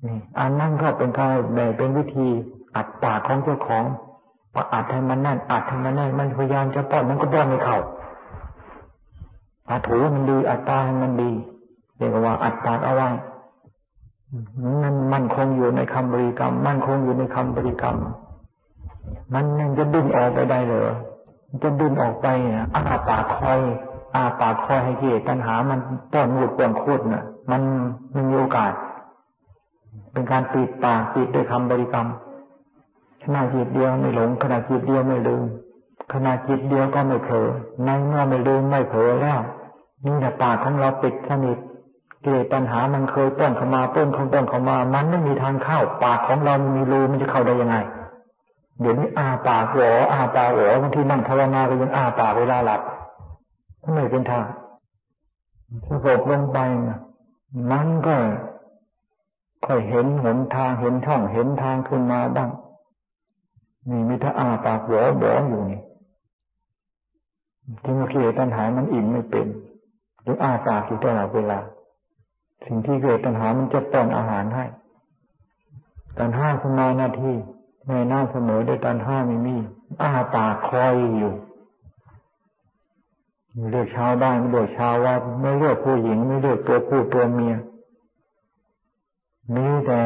[0.06, 2.28] นี่อันนั่งก็เป็นการแบบเป็นวิธี
[2.76, 3.84] อัดปากของเจ้าของ
[4.54, 7.80] ปอัดให้มันแน่นอัดให้มันแน่นมันพยายามจะป้อนมันก็ป้อนไม่เข้า
[9.70, 11.32] อัดถูมันดีอัดตาให้มันดี
[11.98, 13.10] เรียกว่าอัดปากเอาไว้
[14.82, 17.98] มันมันคงอยู่ในคำบริกรรม มันคงอยู่ในคำบริกรรม
[19.34, 20.92] มันยังจะดึงออกไปได้เหรอ
[21.64, 22.28] จะดึงออกไป
[22.74, 23.60] อาปากคอย
[24.16, 25.80] อาปากคอยให้เกียตัณหา มัน
[26.14, 27.62] ต้อนหมุดป้อนคุดน่ะ มัน
[28.14, 28.74] มันมีโอกาส
[30.12, 32.08] เป็นการปิดปากปิดด้วยคำบริกรรม
[33.24, 35.44] ขณะจิตเดียวไม่หลงขณะจิตเดียวไม่ลืม
[36.14, 37.48] ขณะจิตเดียวก็ไม่เผลอ
[37.86, 39.40] ในเมื่อไม่ลืมไม่เผลอแล้ว
[40.06, 41.58] นี่แต่ปากของเราปิดสนิท
[42.24, 47.78] กิเลสตัณหามันเคยต้นเข้ามาต้นของต้นเข้ามา มันไม่มีทางเข้า ปากของเรามีรูมันจะเข้าได้ยังไง
[48.80, 52.82] เดี๋ยวนี้อาปากหวออาปากหวอบางทีนั่งภาวนาก็ยังอาปากเวลาหลับ
[53.84, 54.46] ทำไมเป็นทาง
[55.88, 56.58] สงบลงไป
[57.72, 58.16] มันก็
[59.66, 62.50] ค่อยเห็นหนทางเห็นช่องเห็นทางขึ้นมาบ้าง
[63.90, 65.82] นี่มีถ้าอาปากหวอบออยู่นี่
[67.84, 69.48] ที่เมื่อกี้ตัณหามันอิ่มไม่เป็น
[70.22, 71.60] หรืออาปากอยู่ตลอดเวลา
[72.66, 74.66] สิ่งที่เกิดตัณหามันจะป้อนอาหารให้
[76.18, 77.34] ตัณห้าสมานาที
[77.88, 79.56] ในหน้าเสมอด้วยตัณห้าไม่มี
[80.02, 81.34] อาปากคอยอยู่
[83.70, 87.56] เลือกชาวบ้านไม่เลือกชาววัดไม่เลือกผู้หญิงไม่เลือกตัวผู้ตัวเมีย
[89.56, 90.02] มีแต่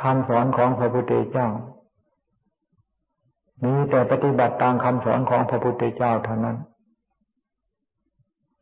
[0.00, 1.48] คำสอนของพระพุทธเจ้า
[3.64, 6.56] มีแต่ปฏิบัติตามคำสอนของพระพุทธเจ้าเท่านั้น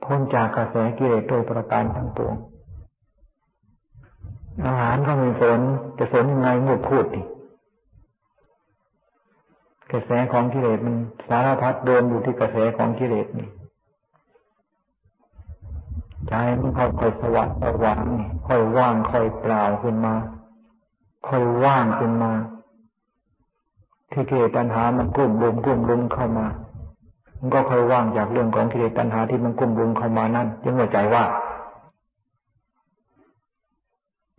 [0.05, 2.35] พ้นจากกระแสกิเลสโดยประการทั้งปวง
[4.67, 5.61] อาหารก็ไมีสน
[5.99, 7.23] จะสนยังไงหมดพูดดิ
[9.93, 10.97] กระแสของกิเลสมัน
[11.29, 13.49] สารพัดโดนอยู่ที่กระแสของกิเลสนี่
[16.29, 20.15] ใจมันค่อยๆสวัสดิ์สว่างนี่ค่อยว่างค่อยเปล่าขึ้นมา
[21.29, 22.33] ค่อยว่างขึ้นมา
[24.13, 26.47] ที่กิเลสตัณหามันกลุ่มรุมกลุ่มรุมเข้ามา
[27.39, 31.25] มันก็ค่อยว่างจากเรื่องของกิเลสตัณหาที่มันกลุ่มรุมเข้ามานั่นจึงหัวใจว่า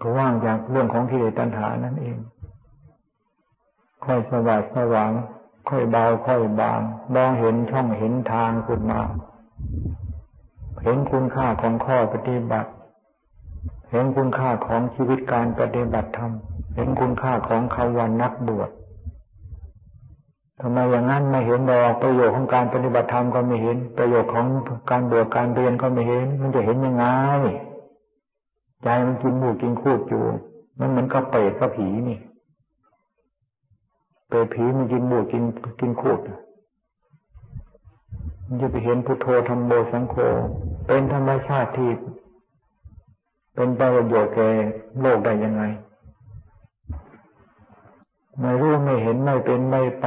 [0.01, 2.17] ก็ว่างจากเรื่องของกิเลสตัณหานั่นเอง
[4.05, 5.11] ค่อยสว่างสว่าง
[5.69, 6.79] ค่อยเบาค่อยบาง
[7.15, 9.01] มองเห็นช่องเห็นทางขึ้นมา
[10.83, 12.69] เห็นคุณค่าของข้อปฏิบัติ
[13.91, 16.31] เห็นคุณค่าของชีวิตการปฏิบัติธรรม
[16.75, 18.69] เห็นคุณค่าของคำวันนักบวช
[20.61, 24.45] ทำไมอย่างนั้นไม่เห็นดอกประโยชน์ของการปฏิบัติธรรมก็ไม่เห็น ประโยชน์ของ
[24.91, 27.05] การบวชการเรียนก็ไม่เห็น มันจะเห็นยังไง
[28.83, 30.23] ใจมันกินหมูกินคูดอยู่
[30.79, 32.17] มันเหมือนกับเปรตกับผีนี่
[34.27, 35.43] เปรตผีมันกินหมูกิน
[35.79, 36.19] กินคูด
[38.45, 40.15] มันจะไปเห็นพุทโธธรรมโมสังโฆ
[40.87, 41.91] เป็นธรรมชาติที่
[43.53, 44.49] เป็นประโยชน์แก่
[45.01, 45.63] โลกได้ยังไง
[48.39, 50.05] ไม่รู้ไม่เห็นไม่เป็นไม่ไป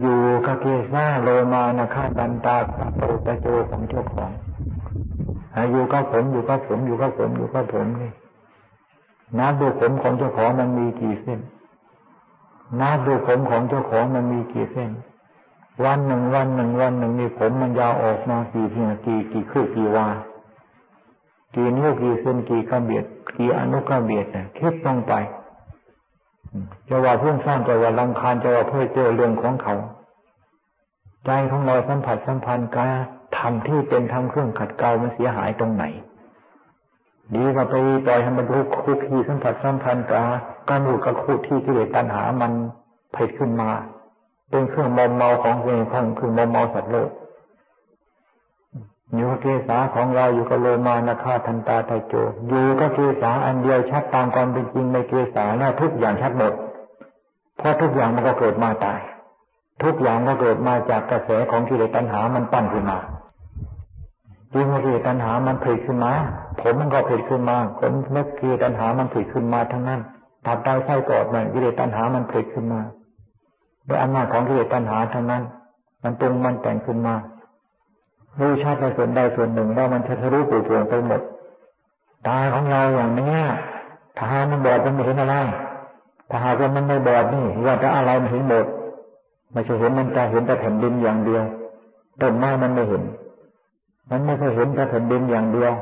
[0.00, 2.56] อยู่กับเกซ่าโลมานาคาดันตา
[2.96, 4.30] โตตะโจของเจ้าของ
[5.70, 8.12] อยู่กับผมอยู่กับผมอยู่กับผมอยู่กับผมนี่
[9.38, 11.40] นับดูผมของเจ้าของมันมีกี่เส้น
[12.80, 14.90] นับดูผมของเจ้าของมันมีกี่เส้น
[15.84, 20.06] วันหนึ่งวันหนึ่งวันหนึ่งนี่ผมมันยาวออกมากี่เพียงกี่กี่คืบกี่วา
[21.54, 23.04] กี่นิ้วกี่เส้นกี่กระเบียด
[23.36, 25.14] กี่อนุกระเบียดเนี่ยคิดต้องไป
[26.88, 29.74] จะว่าพุ่งสร้างจะว่าลังคาญจะว่าเพื่อเจอเรื่องของเขา
[31.24, 32.88] ใจของเราสัมผัสสัมพันธ์กัน
[33.36, 35.84] ทำที่เป็นทำเครื่องขัดเกลามันเสียหายตรงไหน
[37.34, 37.74] ดีกว่าไป
[38.06, 40.24] ปล่อยให้มันรู้คุกคีสัมผัสสัมพันธ์กับ
[40.68, 42.52] การอยู่กับคู่ที่กิเลสตัณหามัน
[43.14, 43.70] ผลิตขึ้นมา
[44.50, 47.10] เป็นเครื่องมอมเมาของเองของคือมอมเมาสัตว์โลก
[49.14, 52.14] อยู่กับเกษาของเราอยู่กับโลมานาคาทันตาไตโจ
[52.48, 56.52] อยู่กับเกษาอันเดียวชัดตามความเป็นจริงในเกษาแล้วทุกอย่างชัดหมด
[57.58, 59.00] เพราะทุกอย่างมันก็เกิดมาตาย
[59.82, 62.98] ทุกอย่างก็เกิดมาจากกระแสของกิเลสตัณหามันปั้นขึ้นมา
[64.52, 66.12] จิงกิเลสตัณหามันผลิตขึ้นมา
[66.60, 70.00] ผมมันก็ผลิตขึ้นมาผลเมื่อกิเลสตัณหามันผลิตขึ้นมาทั้งนั้น
[70.46, 72.80] ตัดได้ไส้กอดมันกิเลสตัณหามันผลิตขึ้นมา
[73.88, 75.42] ด้วยอำนาจของกิเลสตัณหาทั้งนั้น
[76.02, 77.14] มันปรุงมันแต่งขึ้นมา
[78.38, 81.20] รู้ชัดในส่วนใดส่วนหนึ่งว่ามันจะทะลุปูดวงไปหมด
[82.26, 83.34] ตาของเราอย่างนี้
[84.18, 85.36] ถ้ามันบอดมันไม่เห็นอะไร
[86.30, 88.66] ถ้าหากว่ามันไม่บอดนี่ว่าจะอะไรมันเห็นหมด
[89.52, 91.42] ไม่ใช่เห็นมันจะเห็นแต่แผ่นดินอย่างเดียว
[92.20, 93.02] ต้นไม้มันไม่เห็น
[94.10, 95.72] มันไม่เคยเห็นแต่แผ่นดินอย่างเดียว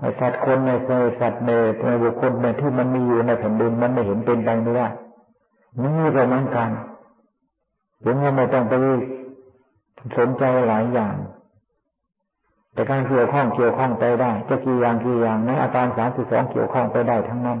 [0.00, 0.70] ไอ้สัตว์คนใน
[1.20, 1.50] สัตว์ใน
[1.86, 4.88] ในบุคคลในที่มันมีอยู่ในแผ่นดินมันไม่เห็นเป็นไปไม่ได้
[5.82, 6.68] นี่ก็เหมือนกัน
[8.04, 8.72] ถึงว่าไม่ต้องไป
[10.18, 11.14] สนใจหลายอย่าง
[12.72, 17.58] แต่การเกี่ยวข้องเกี่ยวข้องไปได้จะกี่อย่างกี่อย่างในอาการสามสิบสองเกี่ยวข้องไปได้ทั้งนั้น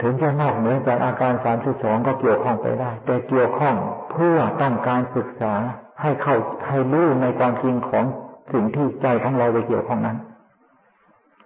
[0.00, 3.76] ถึงจะนอกเหนือจากอาการสามสิบสองก็เกี่ยวข้องไปได้ แต่เกี่ยวข้อง
[4.12, 5.54] เพื่อต้องการศึกษา
[6.02, 6.36] ให้เข้า
[6.68, 8.04] ให้รู้ในความจริงของ
[8.52, 10.16] สิ่งที่ใจของเราไปเกี่ยวข้องนั้น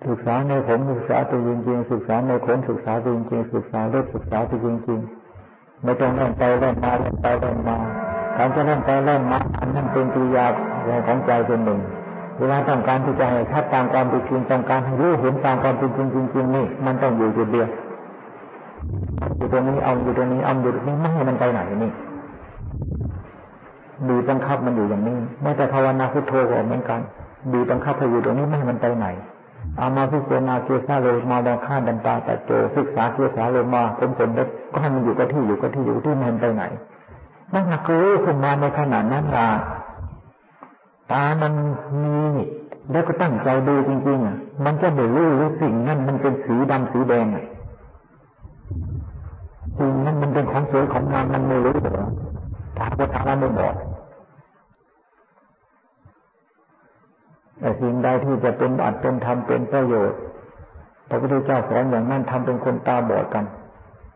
[0.09, 7.77] ศึกษาในผมศึกษาตัวจริงๆศึกษาในคนศึกษาตัวจริงๆศึกษาเรื่องศึกษาตัวจริงๆไม่ต้องเล่นไปเล่นมาเล่นไปเล่นมา
[8.37, 10.47] การจะเล่นไปเล่นมาอันนั้นเป็นกิริยา
[11.07, 11.81] ของใจเป็นหนึ่ง
[12.39, 17.69] เวลาต้องการที่จะให้ชัดตามความเป็นจริงต้องการให้รู้เห็นตามความเป็นจริงจริงๆนี่มันต้องอยู่จุดเดียว
[19.37, 21.91] อยู่ตรงนี้เอาอยู่ตรงนี้เอาอยู่ตรงนี้ไม่ให้มันไปไหนนี่
[24.09, 27.01] บีบังคับมันอยู่อย่างนี้ไม่แต่ภาวนาพุทโธก็เหมือนกัน
[27.53, 29.07] บีบังคับให้อยู่ตรงนี้ไม่ให้มันไปไหน
[29.79, 36.65] เอามาพิจารณาเกียรติโลมาดังข้าดันตาแต่โจศึกษาเกียรติโลมาผลผลแล้วก็ให้มันอยู่กับที่อยู่กับที่อยู่ที่มันไปไหน
[37.53, 39.49] นั่นหนักรู้ขึ้นมาในขณะนั้นละ
[41.13, 41.53] ตามัน
[42.03, 42.17] มี
[42.91, 47.27] แล้วก็ตั้งใจดูจริงๆอะ มันจะไม่รู้หรือสิ่งนั้นมันเป็นสีดำสีแดง
[49.79, 52.07] สิ่งนั้นมันเป็นของสวยของงามมันไม่รู้เหรอ
[52.79, 53.75] ถามว่าถามว่าไม่บอก
[57.61, 60.19] แต่สิ่งใดที่จะเป็นอัดเป็นทำเป็นประโยชน์
[61.09, 63.45] พระพุทธเจ้าสอนอย่างนั้นทำเป็นคนตาบอดกัน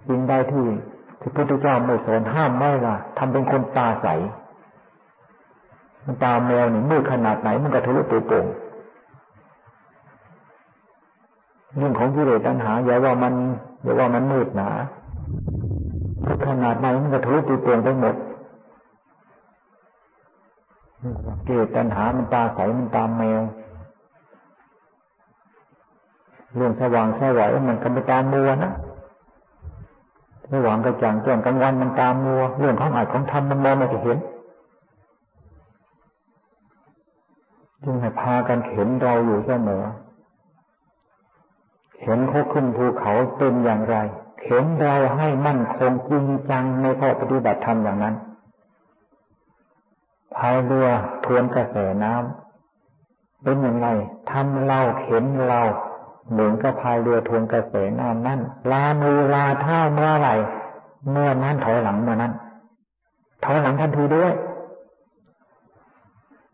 [0.08, 0.64] สิ่งใดที่
[1.20, 4.08] พระพุทธเจ้าไม่สอนห้ามไม่ว่าทำเป็นคนตาใส
[6.04, 8.46] มันตาแมวนี่มืดขนาดไหนมันก็ทะลุตัวโป่ง
[11.76, 13.34] เรื่องของกิเลสตัณหาอย่าว่ามัน
[13.82, 14.70] อย่าว่ามันมืดหนา
[16.46, 18.14] ขนาดไหนมันก็ทะลุตัวโป่งไปหมด
[21.46, 23.42] เกิดปัญหามันตาใสมันตามแมว
[26.56, 28.72] เรื่องสว่างสวัยมันก็ไปตามมัวนะ
[30.50, 34.18] สว่างกระจ่างแจ้งกลางวันมันตามมัว เรื่องของอาจของธรรมมันมองไม่เห็น
[37.84, 39.84] จึงให้พากันเข็นเราอยู่เสมอ
[42.02, 43.96] เห็นเขาขึ้นภูเขาเป็นอย่างไร
[44.46, 48.14] เห็นเราให้มั่นคงจริงจังในข้อปฏิบัติธรรมอย่างนั้น
[50.38, 50.88] พายเรือ
[51.24, 53.86] ทวนกระแสน้ำเป็นยังไง
[54.30, 55.60] ทำเราเห็นเรา
[56.30, 60.34] เหมือนกับพายเรือทวนกระแสน้ำนั่นลามือลาเท้าเมื่อไหร่
[61.10, 62.32] เมื่อนั้นถอยหลังเมื่อนั้น
[63.44, 64.32] ถอยหลังทันทีด้วย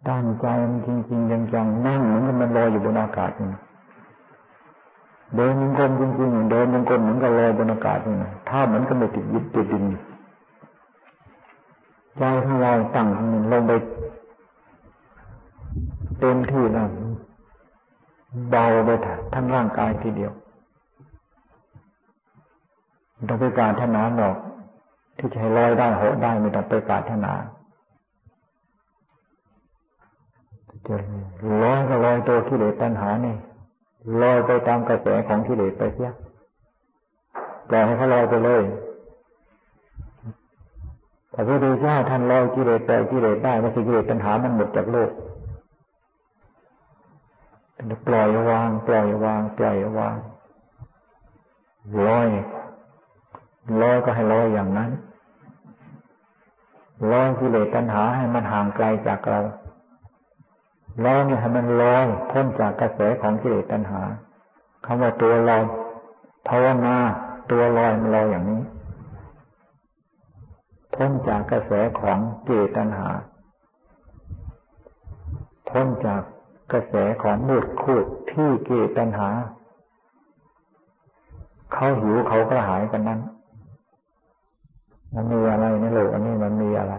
[0.09, 3.51] ตั้งใจมันจริงๆจังๆนั่งเหมือนกับมันลอยอยู่บนอากาศนี่
[5.37, 8.16] เดินยังกลมจริงๆเดินยังกลมเหมือนกับลอยบนอากาศนี่
[8.49, 9.85] ถ้าเหมือนกับไม่ติดยึดติดดิน
[12.18, 13.09] ใจของเราตั้ง
[13.53, 13.73] ลงไป
[16.18, 16.88] เต็มที่แล้ว
[18.51, 18.90] เบาไป
[19.35, 20.33] ทั้งร่างกายทีเดียว
[23.29, 24.37] ต้องไปการทนาหรอก
[25.18, 27.33] ที่จะให้ลอยได้โหได้ไม่ต้องไปการทนา
[30.87, 30.96] จะ
[31.62, 33.37] ลอยก็ลอยตัวกิเลสตัณหานี่
[34.23, 36.12] ลอยไปตามกระแสของกิเลสไปเสีย
[37.68, 38.62] ปล่อยให้เขาลอยไปเลย
[41.40, 45.11] ระพุทธเจ้าท่านลอยกิเลสปล่อยกิเลสได้ไม่ใช่กิเลสตัณหามันหมดจากโลก
[48.07, 50.16] ปล่อยวาง ปล่อยวาง ปล่อยวาง
[52.07, 52.29] ลอย
[53.83, 54.90] ลอยก็ให้ลอยอย่างนั้น
[57.12, 59.40] ลอยกิเลสตัณหาให้มันห่างไกลจากเรา
[61.05, 64.03] ลอยเนี่ยให้มันลอยพ้นจากกระแสของกิเลสตัณหา
[64.85, 65.62] คำว่าตัวลอย
[66.48, 66.96] ภาวนา
[67.50, 68.62] ตัวลอยมันลอยอย่างนี้
[70.94, 73.09] พ้นจากกระแสของเลสตัณหา
[75.68, 76.22] พ้นจาก
[76.72, 79.29] กระแสของมืดคูดที่เลสตัณหา
[81.72, 83.20] เขาหิวเขาก็หายกันนั้น
[85.14, 86.94] มันมีอะไรในโลกอันนี้มันมีอะไร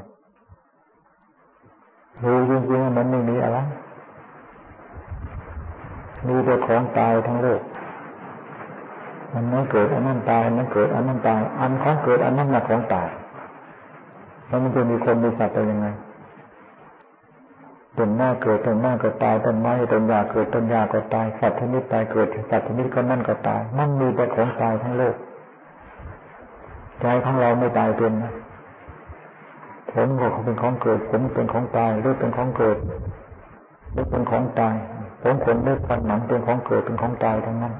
[2.24, 3.58] รู้จริงๆมันไม่มีอะไร
[6.28, 7.62] มีแต่ของตายทั้งโลก
[9.34, 13.10] มันไม่เกิดอันนั้นตาย มันเกิดอันนั้นตาย อันของเกิดอันนั้นมาของตาย
[14.52, 15.88] แล้วมันจะมีคนมีสัตว์ได้ยังไง
[17.98, 25.16] ต้นหน้าเกิดต้นหน้าก็ตายต้นไม้ต้นหญ้าเกิดต้นหญ้าก็ตายสัตว์ชนิดตายเกิดสัตว์ชนิดก็นั่นก็ตาย มันมีแต่ของตายทั้งโลก
[27.02, 28.34] ใจของเราไม่ตายเป็นนะ
[29.92, 32.78] ผมก็เป็นของเกิด ผมเป็นของตายหรือเป็นของเกิด
[33.92, 34.76] หรือเป็นของตาย
[35.24, 37.74] ผมขนเลือดฟันหนังเป็นของเกิดเป็นของตายทั้งนั้น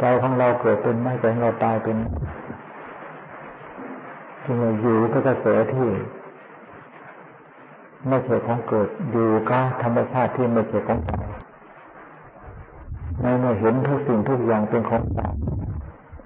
[0.00, 1.96] ใจของเราเกิดเป็นไม่ใจของเราตายเป็น
[4.50, 5.88] จึงอยู่กับกระแสที่
[8.08, 11.26] ไม่ใช่ของเกิดอยู่กับธรรมชาติที่ไม่ใช่ของตาย
[13.20, 15.34] ในเมื่อเห็นทุกสิ่งทุกอย่างเป็นของตาย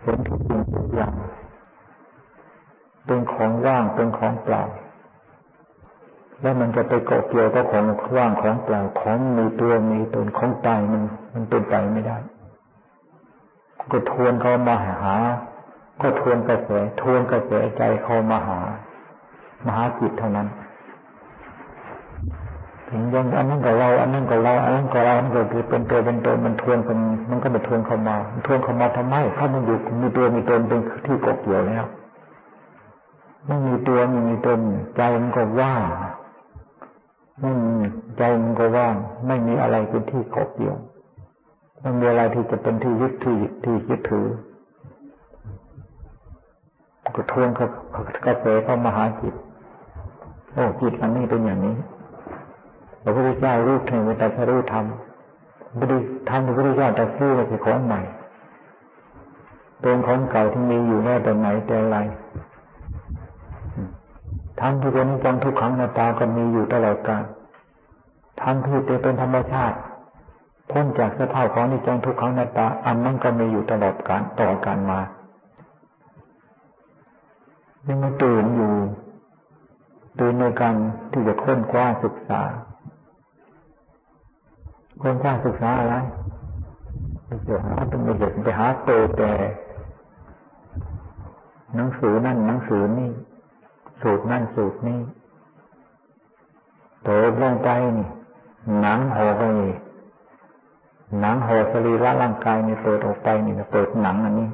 [0.02, 1.14] เห็นทุกสิ่งทุกอย่าง
[3.06, 4.62] เป็นของว่างเป็นของเปล่า
[6.40, 7.84] แล้วมันจะไปเกาะเกี่ยวกับของ
[8.16, 12.16] ว่างของเปล่าของมีตัวมีตนของตายมันมันเป็นไปไม่ได้
[13.90, 15.14] ก็ทวนเขามาหา
[16.00, 18.60] ก็ทวนกระแสทวนกระแสใจเขามาหา
[19.66, 20.48] มหาจิตเท่านั้น
[22.88, 26.98] ถึงยังอันนั้นกับเรา อันนั้นกับเราอันนั้นกับเราอันนั้นก็คือเป็นตัวเป็นตนมันทวนกัน
[27.30, 31.84] มันก็มาทวนเข้ามาทวนเข้ามาทำไมถ้ามันอยู่มีตัวมีตนเป็นที่เกาะเกี่ยวแล้ว
[33.46, 34.60] ไม่มีตัวไม่มีตน
[34.96, 35.82] ใจมันก็ว่าง
[37.40, 37.74] ไม่มี
[38.18, 38.94] ใจมันก็ว่าง
[39.26, 40.76] ไม่มีอะไรเป็นที่เกาะเกี่ยว
[41.80, 44.26] ไม่มีอะไรที่จะเป็นที่ยึดที่ที่ยึดถือ
[47.14, 47.70] ก็ทวนกับ
[48.24, 49.34] กระแสเข้ามาหาจิต
[50.52, 51.76] โอ้จิตอันนี้เป็นอย่างนี้
[53.02, 55.98] พระพุทธเจ้ารู้ถึงแต่จะรู้ทำไม่ได้
[56.30, 58.00] ทำพระพุทธเจ้าแต่ซื้อมาเป็นของใหม่
[59.80, 61.96] เป็นของเก่าที่มีอยู่แน่แต่ไหนแต่ไร
[64.60, 67.24] ทำที่เป็นจังทุกขังนาตาก็มีอยู่ตลอดกาล
[68.40, 69.76] ทำที่เป็นธรรมชาติ
[70.70, 75.00] พ้นจากสภาพของนิจังทุกขังนาตาอันนั้นก็มีอยู่ตลอดกาลต่อการมา
[77.86, 78.72] ยังมาตื่นอยู่
[80.18, 80.74] ตื่นในการ
[81.12, 82.42] ที่จะค้นคว้าศึกษา
[85.02, 85.94] ค้นคว้าศึกษาอะไร
[87.44, 89.32] ไปหาเป็นเด็กไปหาโตแต่
[91.74, 93.10] หนังสือนั่นหนังสือนี่
[94.02, 95.00] สูตรนั่นสูตรนี้
[97.04, 98.08] เปิดลงไปนี่
[98.80, 99.42] หนังห่อไป
[101.20, 104.48] หนังห่อสรีระร่างกายนี่เปิดออกไปนี่เปิดหนังอันนี้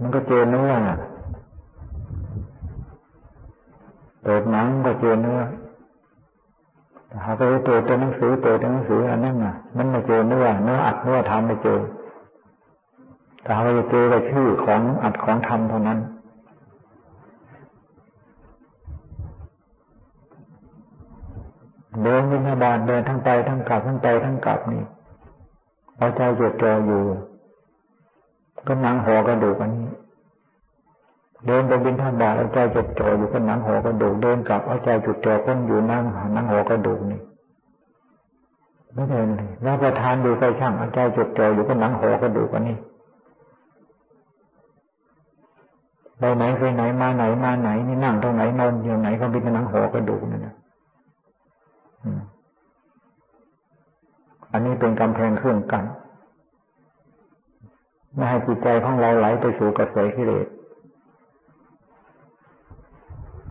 [0.00, 0.72] มันก็เจอเนื้อ
[4.22, 5.40] เปิดหนังก็เจอเนื้อ
[7.24, 11.80] หาไปเปิดตัวหนังสือเปิดตัวหนังสืออันนั้นน่ะ มันไม่เจอเนื้อเนื้ออัดเนื้อทำไม่เจอ
[13.42, 15.98] แต่เราจะเจอแต่ชื่อของอัดของทำเท่านั้น
[22.02, 24.82] เดินวินาบาตเดินทั้งไปทั้งกลับทั้งไปทั้งกลับนี่
[25.96, 27.02] เอาใจจดจ่ออยู่
[28.66, 29.88] ก็นังห่อกระดูกอันนี้
[31.46, 37.20] เดินไปบินท่าบาเอาใจจดจ่ออยู่ก็นังห่อกระดูกเดินกลับเอาใจจดจ่อก้นอยู่นั่งหนังห่อกระดูกนี่
[38.94, 39.26] ไม่เดิน
[39.62, 42.76] แล้วประทานดูไปช่างเอาใจจดจ่ออยู่ก็นังห่อกระดูกอันนี้
[46.18, 50.54] ไปไหนไปไหนมาไหนมาไหนนี่นั่งตรงไหนนอนอยู่ไหนก็เป็นหนังห่อกระดูกนั่นนะ
[54.52, 55.84] อันนี้เป็นกำแพงเครื่องกัน
[58.14, 60.46] ไม่ให้จิตใจของเราไหลไปสู่กระแสกิเลส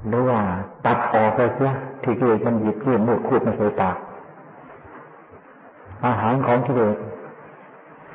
[0.08, 0.39] หรือว่า
[0.86, 1.72] ตัดออกไปเสีย
[2.04, 3.95] ที่กิเลสมันหยิบยื่นมูดคูดมาใส่ปาก
[6.06, 6.95] อาหารของกิเลส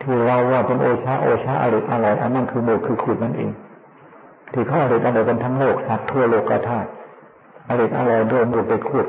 [0.02, 3.50] ที่เราว่าเป็นโอชาโอชาอร่อยอร่อยอันนั้นคือมูดคือขูดนั่นเอง
[4.52, 6.78] ที่เขาอร่อยอร่อยกันทั้งโลกสัตว์ทั่วโลกกระทา
[7.68, 9.06] อร่อยอร่อยด้วยมูดไปขูด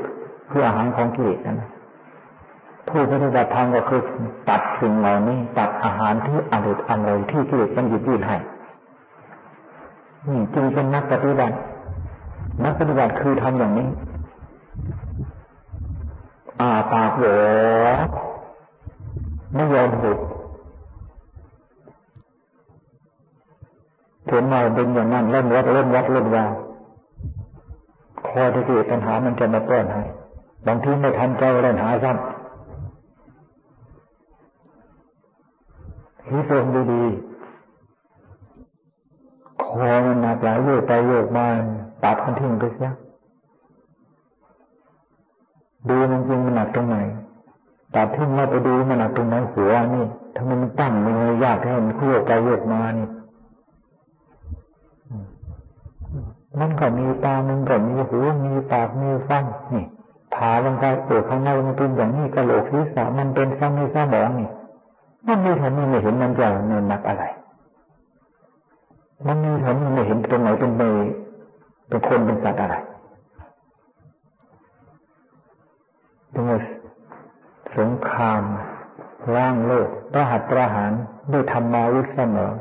[0.50, 1.62] คืออาหารของกิเลสนั่น
[2.88, 4.00] ผู้ปฏิบัติธรรมก็คือ
[4.48, 8.36] ตัดสิ่งเหล่านี้ตัดอาหารที่อร่อยอร่อยที่กิเลสมันหยิบยื่นให้
[10.26, 11.54] นี่จึงเป็นนักปฏิบัติ
[12.62, 13.88] นักปฏิบัติคือทำอย่างนี้
[16.60, 17.24] อาปากโหว
[19.54, 20.18] ไม่ยอมหุบ
[24.30, 26.44] ถึงมาเป็นอย่างนั้นเล่นวัดเล่นวัดเล่นวา
[28.28, 30.02] คอยที่เกิดปัญหามันจะมาป้อนให้
[30.66, 32.26] บางทีไม่ทันใจเล่นหาซ้ำ
[36.28, 37.25] ฮิตรงดีๆ
[39.80, 41.46] คอมันหนักหลายโยกไปโยกมา
[42.04, 42.92] ตัดมันทิ้งไปเสีย
[45.88, 46.96] ดูมันจริงมันหนักตรงไหน
[47.94, 50.04] ตัดทิ้งมาไปดูมันหนักตรงไหนหัวนี่
[50.36, 53.06] ทำไมมันตั้งมันเลยยากให้มันโยกไปโยกมานี่
[56.60, 59.84] มันก็มีตามันก็มีหูมีปากมีฟันนี่
[60.34, 64.48] ผ่าลงไปเปิดข้างในมันเป็นอย่างนี้กระโหลกศีรษะมันเป็นซ้ำในสมองนี่
[65.26, 67.24] มันมีเห็นมันไม่เห็นมันจะเนินหนักอะไร
[69.24, 70.82] มันมีเห็นมันไม่เห็นตรงไหนเป็นเม
[71.88, 72.76] เป็นคนเป็นสัตว์อะไร
[76.34, 76.44] ตรง
[77.76, 78.42] สงคราม
[79.34, 80.92] ร่างโลกประหัตประหาร
[81.32, 82.52] ด้วยธรรมาวุธเสมอ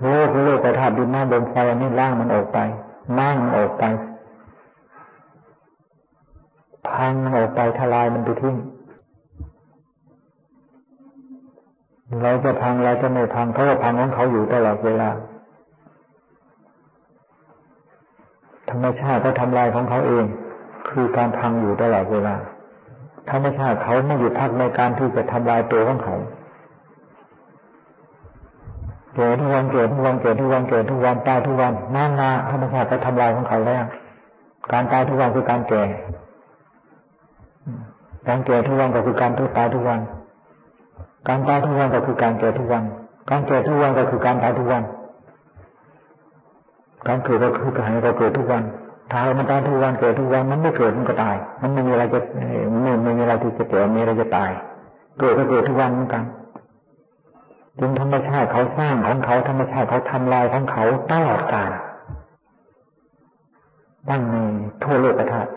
[0.00, 2.58] โลกโลกกระถาดินหน้ำลมไฟอันนี้ล่างมันออกไป
[3.18, 3.84] นั่งมันออกไป
[6.88, 8.56] พังมันออกไปทลายมันไปทิ้ง
[12.22, 15.10] เราจะพังเราจะไม่พังเขาก็พังของเขาอยู่ตลอดเวลา
[18.70, 20.24] ธรรมชาติก็ทำลายของเขาเอง
[20.88, 22.34] คือการพังอยู่ตลอดเวลา
[23.30, 26.16] ธรรมชาติเขาไม่หยุดพักในการที่จะทำลายตัวของเขา
[29.14, 33.84] เกิดทุกวันเกิดทุกวันเกิดทุกวันเกิดทุกวันตายทุกวันนานาธรรมชาติก็ทำลายของเขาแล้ว
[34.72, 35.82] การตายทุกวันคือการแก่
[38.28, 40.00] การแก่ทุกวันก็คือการทุกตายทุกวัน
[41.28, 42.84] การตายทุกวันก็คือการเกิดทุกวัน
[43.30, 44.82] การเกิดทุกวันก็คือการตายทุกวัน
[47.06, 48.62] การเกิดก็คือการก็เกิดทุกวัน
[49.12, 52.18] ตายมันตายทุกวันเกิดทุกวันมันไม่เกิดมันก็ตาย มันไม่มีอะไรจะ
[52.82, 54.50] ไม่ไม่มีอะไรที่จะเกิดมีอะไรจะตาย
[55.20, 56.24] เกิดก็เกิดทุกวันเหมือนกัน
[57.78, 61.72] จึงธรรมชาติเขาสร้างของเขาธรรมชาติเขาทำลายของเขาตลอดกาล
[64.08, 64.36] ตั้งใน
[64.82, 65.50] ทั่วโลกธาตุ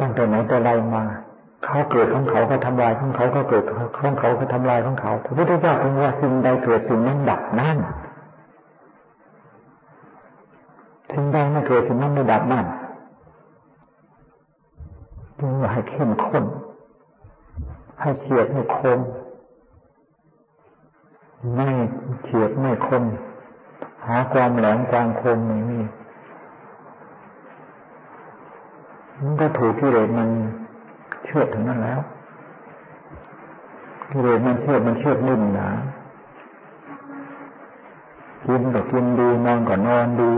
[0.00, 1.04] ตั้งแต่ไหนแต่ไรมา
[1.64, 3.64] เขาเกิดของเขาก็ทำลายของเขาก็เกิด
[3.98, 7.78] ของเขาก็ทำลายของเขาพระพุทธเจ้าทรงว่าสิ่งใดเกิดสิ่งนั้นดับนั่น
[11.14, 12.66] สิ่งใดไม่เกิดสิ่งนั้นไม่ดับนั่น
[15.38, 16.44] จึงให้เข้มข้น
[18.00, 18.98] ให้เฉียดให้คม
[21.54, 21.68] ไม่
[22.24, 23.04] เฉียดไม่คม
[24.06, 25.80] หาความแหลมความคมไม่มี
[29.20, 30.28] มันก็ถูกที่เลยมัน
[31.24, 32.00] เชื่อถึงนั้นแล้ว
[34.10, 35.68] กิเลสมันเชื่อมันเชื่อนิ่มหนา
[38.46, 40.32] กินก็กินดีนอนก็นอนดี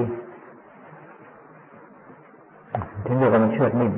[3.07, 3.93] ถึงเรียกว่ามันเชื่อนิ่ม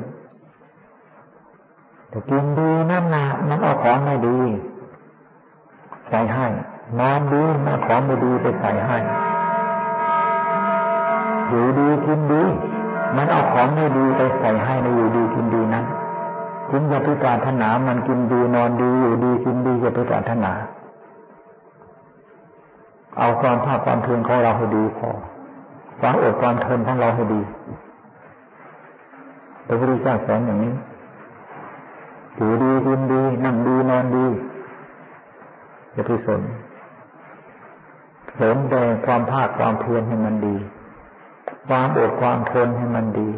[2.09, 4.39] แต่กินดีนั่นนะมันเอาของไม่ดี
[6.09, 6.47] ใส่ให้
[6.99, 8.97] นอนดีมันของไม่ดีไปใส่ให้
[11.49, 12.43] อยู่ดีกินดี
[13.17, 15.85] มันเอาของไม่ดีไปใส่ให้ในอยู่ดีกินดีนั้น
[16.71, 20.53] คุณอย่าไปปรารถนามันกินดีนอนดีอยู่ดีกินดีอย่าไปปรารถนา
[23.19, 25.11] เอาความภาคความเพียรของเราให้ดีพอ
[26.01, 27.41] ความอดความทนของเราให้ดี
[29.69, 30.75] พระพุทธเจ้าสอนอย่างนี้
[32.35, 34.27] อยู่ดีกินดีนั่งดีนอนดี
[35.93, 36.43] อย่าไปสน
[38.35, 40.57] เสริมแต่ความภาคความเพียรให้มันดี
[41.69, 43.29] ความอดความทนให้มันดี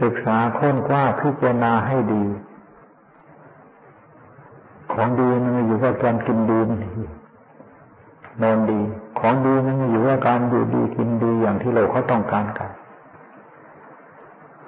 [0.00, 2.24] ศึกษาค้นคว้าพิจารณาให้ดี
[4.92, 6.58] ของดีมันอยู่กับการกินดี
[8.42, 8.80] นอนดี
[9.18, 12.70] ของดีมันอยู่กับการอยู่ดีกินดีอย่างที่เราเขาต้องการกัน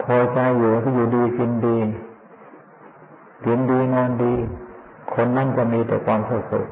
[0.03, 1.77] พอใจอยู่ก็อยู่ดีกินดี
[3.45, 4.33] กินดีนอนดี
[5.15, 6.67] คนนั้นจะมีแต่ความสุข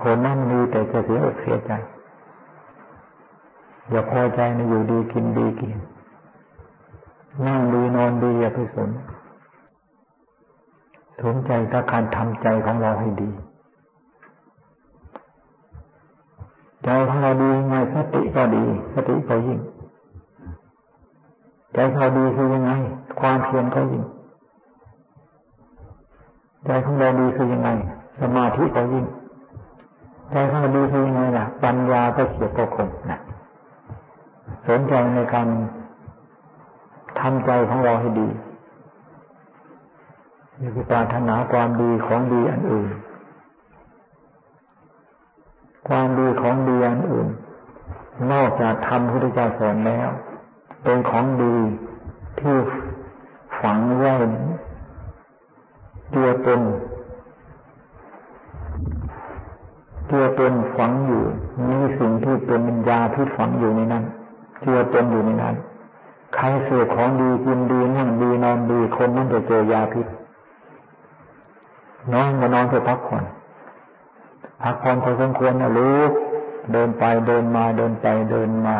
[0.00, 1.72] คนนั้นมีแต่จะเสียอกเสียใจ
[3.90, 5.76] อย่าพอใจในอยู่ดีกินดีกิน
[7.46, 8.90] นั่งดีนอนดีอย่าไปสน
[11.22, 13.30] สนใจกับการทำใจของเราให้ดี
[16.88, 18.64] ใจของเราดียังไงสติก็ดี
[18.94, 19.58] สติก็ยิ่ง
[21.74, 22.72] ใจเราดีคือยังไง
[23.20, 24.04] ความเพียรก็ยิ่ง
[26.64, 27.68] ใจของเราดีคือยังไง
[28.20, 29.04] สมาธิก็ยิ่ง
[30.30, 33.18] ใจของเราดีคือยังไงล่ะ ปัญญาก็เฉียบก็คมนะ
[34.68, 35.48] สนใจในการ
[37.20, 38.28] ทำใจของเราให้ดี
[40.60, 42.88] นี่คือปรารถนาความดีของดีอันอื่น
[45.88, 47.28] ความดีของดีอันอื่น
[48.32, 50.08] นอกจากทำพุทธเจ้าสอนแล้ว
[50.84, 51.56] เป็นของดี
[52.40, 52.56] ที่
[53.60, 54.14] ฝังไว้
[56.14, 56.60] ตัวตน
[60.10, 61.22] ตัวตนฝังอยู่
[61.68, 64.04] มีสิ่งที่เป็นวิญญาพิษฝังอยู่ในนั้น
[64.64, 65.54] ตัวตนอยู่ในนั้น
[66.34, 70.06] ใครเสือของดีกินดีนั่งดีนอนดีคนนั้นจะเจอยาพิษ
[72.12, 73.24] นอนมานอนเพื่อพักผ่อน
[74.62, 76.10] พักผ่อนพอสมควรนะลูก
[76.72, 78.76] เดินไปเดินมาเดินไปเดินมา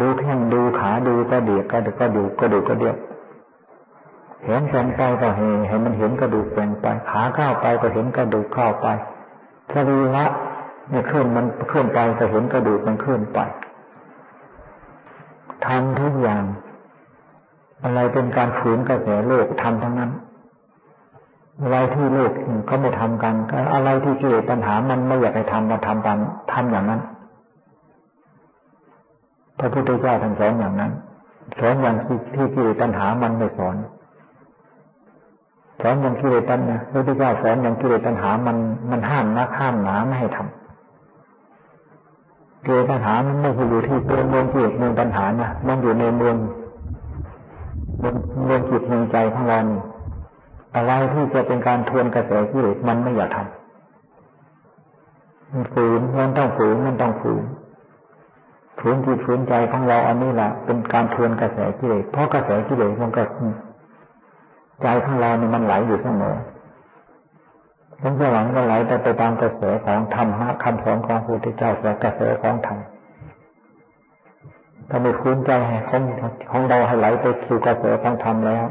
[0.00, 2.96] ดูแข้งดูขาดูก็เดียกก็ก็ดูก็ดูก็เดียก
[4.44, 8.86] เห็นแขนไปก็เห็นเห็นมันเห็นกระดูกแขงไป ขาเข้าไปก็เห็นกระดูกเข้าไป
[9.72, 10.24] สรีระ
[10.90, 13.38] เนี่ยเคลื่อนมันเคลื่อนไปก็เห็นกระดูกมันเคลื่อนไป
[15.66, 16.44] ทำทุกอย่าง
[17.82, 20.10] อะไรเป็นการฝืนกระแสโลกทำทั้งนั้น
[21.62, 22.32] อะไรที่โลก
[22.66, 23.34] เขาไม่ทำกัน
[23.74, 26.16] อะไรที่กิเลสปัญหามันไม่อยากให้ทำมาทำกัน
[26.52, 27.00] ทำอย่างนั้น
[29.58, 30.92] พระพุทธเจ้าท่านสอนอย่างนั้น
[31.58, 31.96] สอนอย่าง
[32.34, 33.76] ที่กิเลสปัญหามันไม่สอน
[35.80, 38.56] สอนอย่างกิเลสปัญหาพระพุทธเจ้าสอนอย่างกิเลสปัญหามัน
[38.90, 40.48] มันห้ามนะห้ามหนาไม่ให้ทำ
[42.64, 46.36] กิเลสปัญหามันไม่ใช่อยู่ที่ตัวเมืองกิเลสเมืองปัญหานะมันอยู่ในเมือง
[48.44, 49.58] เมืองจิตเมืองใจของเรา
[50.74, 53.46] อะไรที่จะเป็นการทวนกระแสกิเลสมันไม่อยากทำ
[55.52, 57.44] มันฝืนมันต้องฝืนมันต้องฝืน
[58.78, 63.22] ฝืนจิตฝืนใจของเราอันนี้แหละเป็นการทวนกระแสกิเลสเพราะกระแสกิเลสมันก็
[64.82, 66.36] ใจของเราเนี่ยมันไหลอยู่เสมอ
[68.02, 72.78] ทั้งสวรรค์ก็ไหลไปไปตามกระแสของธรรมะคำสอนของพระพุทธเจ้าและกระแสของธรรม
[74.88, 75.50] ถ้าไม่ฟื้นใจ
[75.88, 76.02] ของ
[76.50, 78.64] ของเราให้ไหลไปสู่กระแสของธรรมแล้ว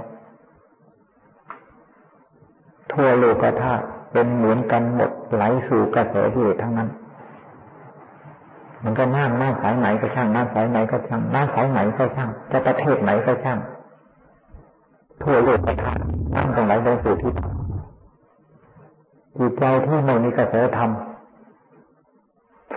[2.93, 6.89] ทั่วโลกธาตุเป็นเหมือนกันหมดไหลสู่กระแสที่ทั้งนั้น
[8.83, 13.59] มันก็น้ำน้ำสายไหนก็ช่างน้ำสายไหนก็ช่างน้ำสายไหนก็ช่างจะประเทศไหนก็ช่าง
[15.23, 16.01] ทั่วโลกธาตุ
[16.35, 17.31] น้ำตรงไหนลงสู่ที่
[19.37, 20.89] จิตใจที่ไม่มีกระแสธรรม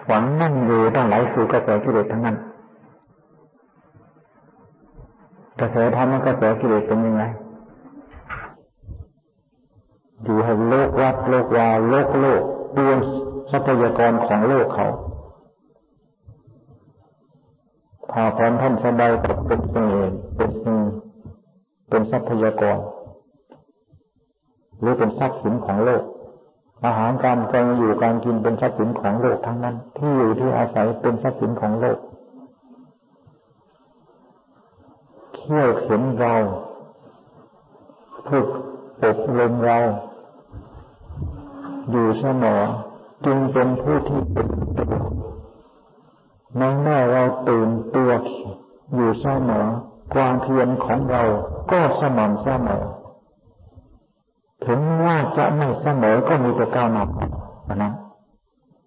[0.08, 2.36] ฝังนั่งอยู่ต้องไหลสู่กระแสกิเลสทั้งนั้น
[5.60, 7.22] กระแสธรรมและกระแสกิเลสเป็นยังไง
[10.24, 12.42] อยู่ให้โลกวัดโลกวาโลกโลก
[12.76, 12.84] ดู
[13.50, 14.88] ทรัพยากรของโลกเขา
[18.10, 19.76] พาพร้อมท่านสบายกับเป็นเอ
[20.08, 20.78] งเป็นสิ่ง
[21.88, 22.78] เป็นทรัพยากร
[24.80, 26.02] หรือเป็นทรัพย์สินของโลก
[26.84, 31.98] อาหารการกินอยู่การกินเป็นทรัพย์สินของโลกทั้งนั้น ที่อยู่ที่อาศัยเป็นทรัพย์สินของโลก
[35.34, 36.34] เที่ยวเข็นเรา
[38.28, 38.46] ฝึก
[39.02, 39.78] อบรมเรา
[41.90, 42.62] อยู่เสมอ
[43.24, 44.94] จึงเป็นผู้ที่เป็นตัว
[46.58, 48.10] ในเมื่อเราตื่นตัว
[48.94, 49.66] อยู่เสมอ
[50.14, 51.22] ความเพียรของเรา
[51.70, 52.84] ก็สม่ำเสมอ
[54.66, 57.04] ถึงว่าจะไม่เสมอก็มีแต่ก้าวหน้า
[57.82, 57.92] นะ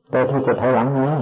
[0.10, 1.14] แต่ที่จะถอยหลังนี้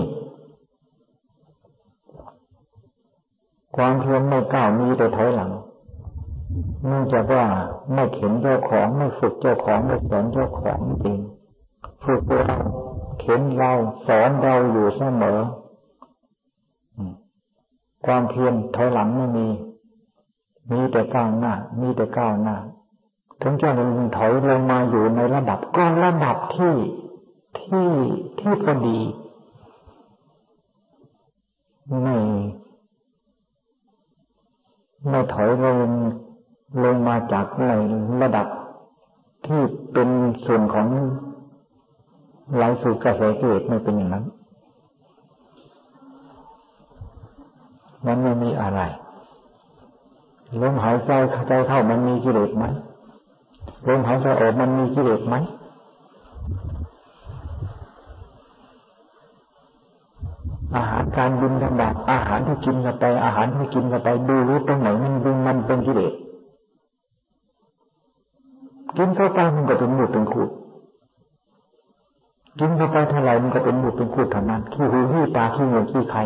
[3.75, 5.51] ความเพียรไม่ก้าวมีแต่ถอยหลัง
[6.87, 7.45] เนื่องจากว่า
[7.93, 11.19] ไม่เข็นเจ้าของไม่ฝึกเจ้าของไม่สอนเจ้าของจริง
[12.05, 12.55] ฝึกเรา
[13.19, 13.71] เข็นเรา
[14.07, 15.39] สอนเราอยู่เสมอ
[18.05, 19.47] ความเพียรถอยหลังไม่มี
[20.71, 22.55] มีแต่ก้าวหน้า มีแต่ก้าวหน้า
[23.41, 26.73] ถึงจะมันถอยลงมาอยู่ในระดับก็ระดับที่
[27.59, 27.89] ที่
[28.39, 28.99] ที่พอดี
[32.01, 32.17] ไม่
[35.09, 35.77] ไม่ถอยลง
[36.83, 37.71] ลงมาจากใน
[38.21, 38.47] ระดับ
[39.45, 39.61] ที่
[39.93, 40.09] เป็น
[40.45, 40.87] ส่วนของ
[42.53, 44.25] ไหลสู่กระแสกิเลสไม่เป็นอย่างนั้น
[48.05, 48.81] มันไม่มีอะไร
[50.61, 51.11] ลมหายใจ
[51.47, 52.65] ใจเข้ามันมีกิเลสไหม
[53.87, 55.35] ลมหายใจออกมันมีกิเลสไหม
[60.75, 66.13] อาหารการบินธบาตอาหารที่กินเข้าไป อาหารที่กินเข้าไปดูรู้ตรงไหนมันดึงมันเป็นกิเลส
[68.97, 70.49] กินเข้าไปมันก็เป็นหมุดเป็นขูด
[72.59, 76.23] กินเข้าไปเท่าไหร่มันก็เป็นหมุดเป็นขูดเท่านั้นขี้หูขี้ตาขี้เงือกขี้ไข่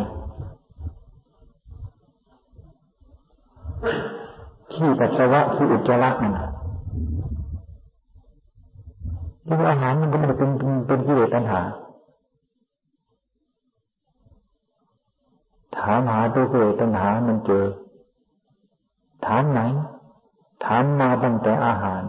[4.72, 6.34] ขี้ปัสสาวะขี้อุจจาระนั่น
[9.48, 10.50] กินอาหารมันก็ไม่ได้เป็น
[10.88, 11.62] เป็นกิเลสปัญหา
[15.78, 17.66] ถามหาตัวกิเลสปัญหามันเจอ
[19.26, 19.62] ถามไหน
[20.66, 22.04] ถามมาตั้งแต่อาหาร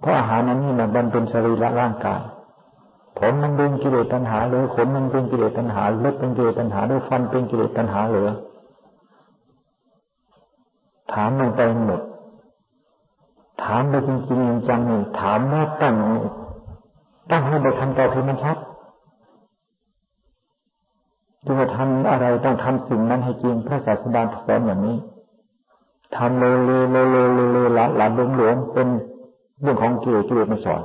[0.00, 2.22] เพราะอาหารนั้นนี่มันเป็นสรีระร่างกาย
[3.18, 8.30] ผมมันเป็นกิเลสตัณหาหรือขนมันเป็นกิเลสตัณหาเล็บเป็นกิเลสตัณหาด้วยฟันเป็นกิเลสตัณหาหรือ
[11.12, 12.00] ถามมันไปหมด
[13.62, 15.96] ถามไปจริงๆจังนี่ถามว่าตั้ง
[17.30, 18.56] ตั้งให้ไปทำต่อที่มันชัด
[21.44, 24.96] จะทำอะไรต้องทำสิ่งนั้นให้จริงพระศาสดาสอนอย่างนี้
[26.16, 28.88] ทำเลเลเลเลเลเลหลาหลาหลงหลวงเป็น
[29.60, 30.82] เรื่องของกิเลสกิเลสไม่สอน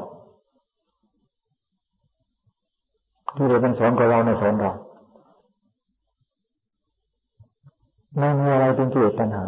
[3.36, 4.71] กิเลสมันสอนกับเราในสอนเรา
[8.17, 9.45] ไม่มีอะไรเป็นกิเลสปัญหา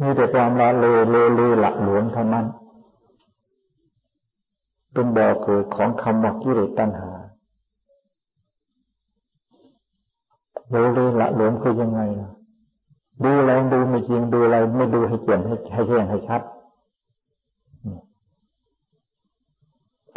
[0.00, 2.46] มีแต่ความละเลเลเลหละหลวมเท่านั้น
[4.92, 7.10] เป็นบ่อเกิดของคำว่ากิเลสตัณหา
[10.70, 12.00] เลเลละหลวมคือยังไง
[13.22, 16.42] ดูอะไรดูไม่จริงดูอะไรไม่ดูให้เกี่ยนให้ให้แจ้งให้ชัด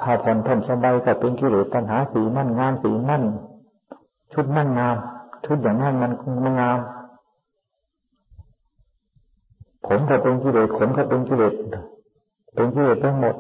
[0.02, 3.24] ผ้าผ่อนท่อนสบายก็เป็นกิเลสตัณหาสีนั่นงามสีนั่น
[4.34, 4.96] ชุดนั่นงาม
[5.46, 6.12] ชุดอย่างนั้นมัน
[6.44, 6.80] มันงาม
[9.88, 11.54] ผมก็เป็นกิเลสขนก็เป็นกิเลส
[12.54, 13.36] เป็นกิเลสทั้งหมด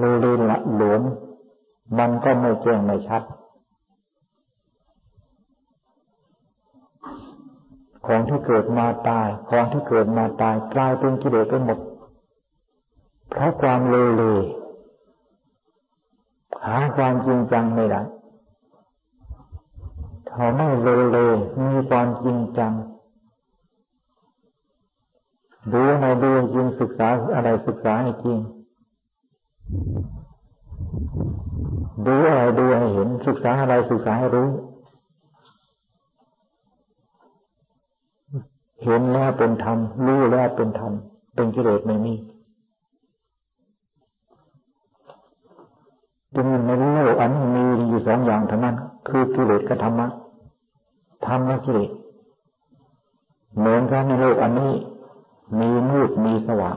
[0.00, 1.02] ลืลืละหลวม
[1.98, 3.22] มันก็ไม่แจ้งไม่ชัด
[8.06, 11.78] ของที่เกิดมาตาย ของที่เกิดมาตายกลายเป็นกิเลสไปหมด
[13.28, 14.22] เพราะความเลเล
[16.66, 18.02] หาความจริงจังไม่ได้
[20.28, 21.18] เขาไม่เลเล
[21.64, 22.72] มีความจริงจัง
[25.72, 28.38] ดูอะไรดูจริงศึกษาอะไรศึกษาให้จริง
[32.06, 34.48] ดูอะไรดูให้เห็นศึกษาอะไรศึกษาให้รู้
[38.84, 40.92] เห็นแล้วเป็นธรรม รู้แล้วเป็นธรรม
[41.34, 42.14] เป็นกิเลสไม่มี
[46.34, 48.76] จึงในโลกอันนี้มีอยู่สองอย่างเท่านั้น
[49.08, 50.06] คือกิเลสกับธรรมะ
[51.26, 51.90] ธรรมและกิเลส
[53.58, 54.72] เหมือนกันในโลกอันนี้
[55.58, 56.76] มีมืดมีสว่าง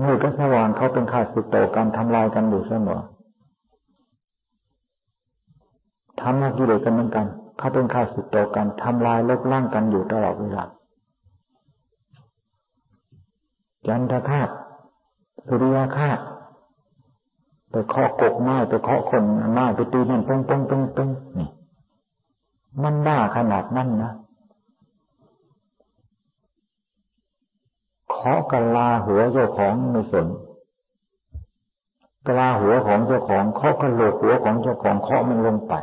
[0.00, 3.00] มืดกับสว่างเขาเป็นข้าศึกต่อกันทำลายกันอยู่เสมอ
[6.22, 7.26] ทำหน้ากิเลสกันเหมือนกัน
[7.58, 10.64] เขาเป็นข้าศึกต่อกันทำลายลบล้างกันอยู่ตลอดเวลา
[13.86, 14.48] จันทคาต
[15.46, 16.18] สุริยคาต
[17.70, 21.48] ไปเคาะกกไม้ไปเคาะคนไม้ไปตีนั่นปึ้งปึ้งปึ้งปึ้งนี่
[22.82, 24.12] มันบ้าขนาดนั้นนะ
[28.10, 30.26] เคาะกลาหัวเจ้าของไม่สน
[32.26, 35.74] กลาหัวของเจ้าของเคาะกระโหลกหัวของเจ้าของเคาะมันลงไป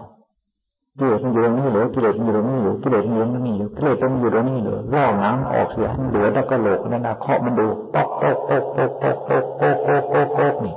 [0.99, 10.73] กิเลสมันอยู่ตรงนี้เหรือกิเลสมันอยู่ตรงนี้อยู่กิเลสมันอยู่ตรงนี้อยู่กิเลสมันอยู่ตรงนี้เหรือล่อน้ำออกเสียเหลือแต่กระโหลกนั่นนะเคาะมันดูป๊อกป๊อกป๊อกป๊อกป๊อกป๊อกป๊อกป๊อกป๊อกป๊อกนี่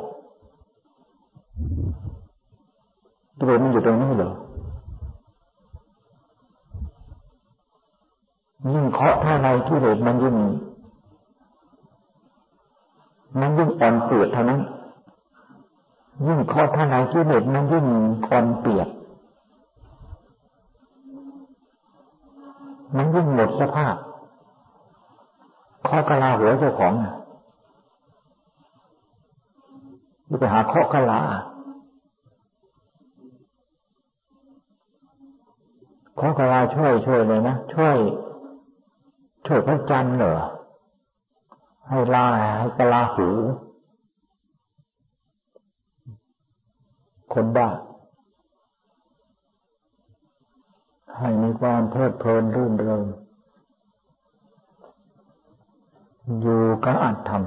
[3.38, 4.30] กิเลสมันอยู่ตรงนี้เหรอ
[8.72, 10.36] ยิ่งเคาะเท่าไรกิเลสมันยิ่ง
[13.40, 14.60] มันยิ่งอ่อนเปียกเท่านั้น
[16.26, 17.86] ยิ่งเคาะเท่าไรกิเลสมันยิ่ง
[18.30, 18.88] อ่อนเปียก
[22.96, 23.96] มันยิ่งหมดสภาพ
[25.86, 26.92] ข้อกะลาหัวเจ้าของ
[30.38, 31.20] ไปหาข้อกะลา
[36.20, 37.96] ข้อกะลาช่วยช่วยเลยนะช่วย
[39.46, 40.36] ช่วยพระจันทร์เหรอ
[41.88, 42.24] ให้ลา
[42.58, 43.28] ให้กะลาหู
[47.34, 47.68] คนบ้า
[51.18, 53.04] ให้มีความเพลิดเพลินรื่นเริง
[56.40, 57.42] อยู่กับอัตธรรม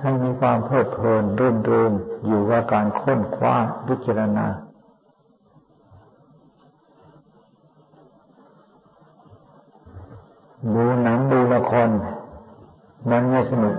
[0.00, 1.92] ให้มีความเพลิดเพลินรื่นเริง
[2.26, 3.54] อยู่กับการค้นคว้า
[3.88, 4.46] วิจารณา
[10.74, 11.88] ดูหนังดูละคร
[13.10, 13.76] มันไม่สนุก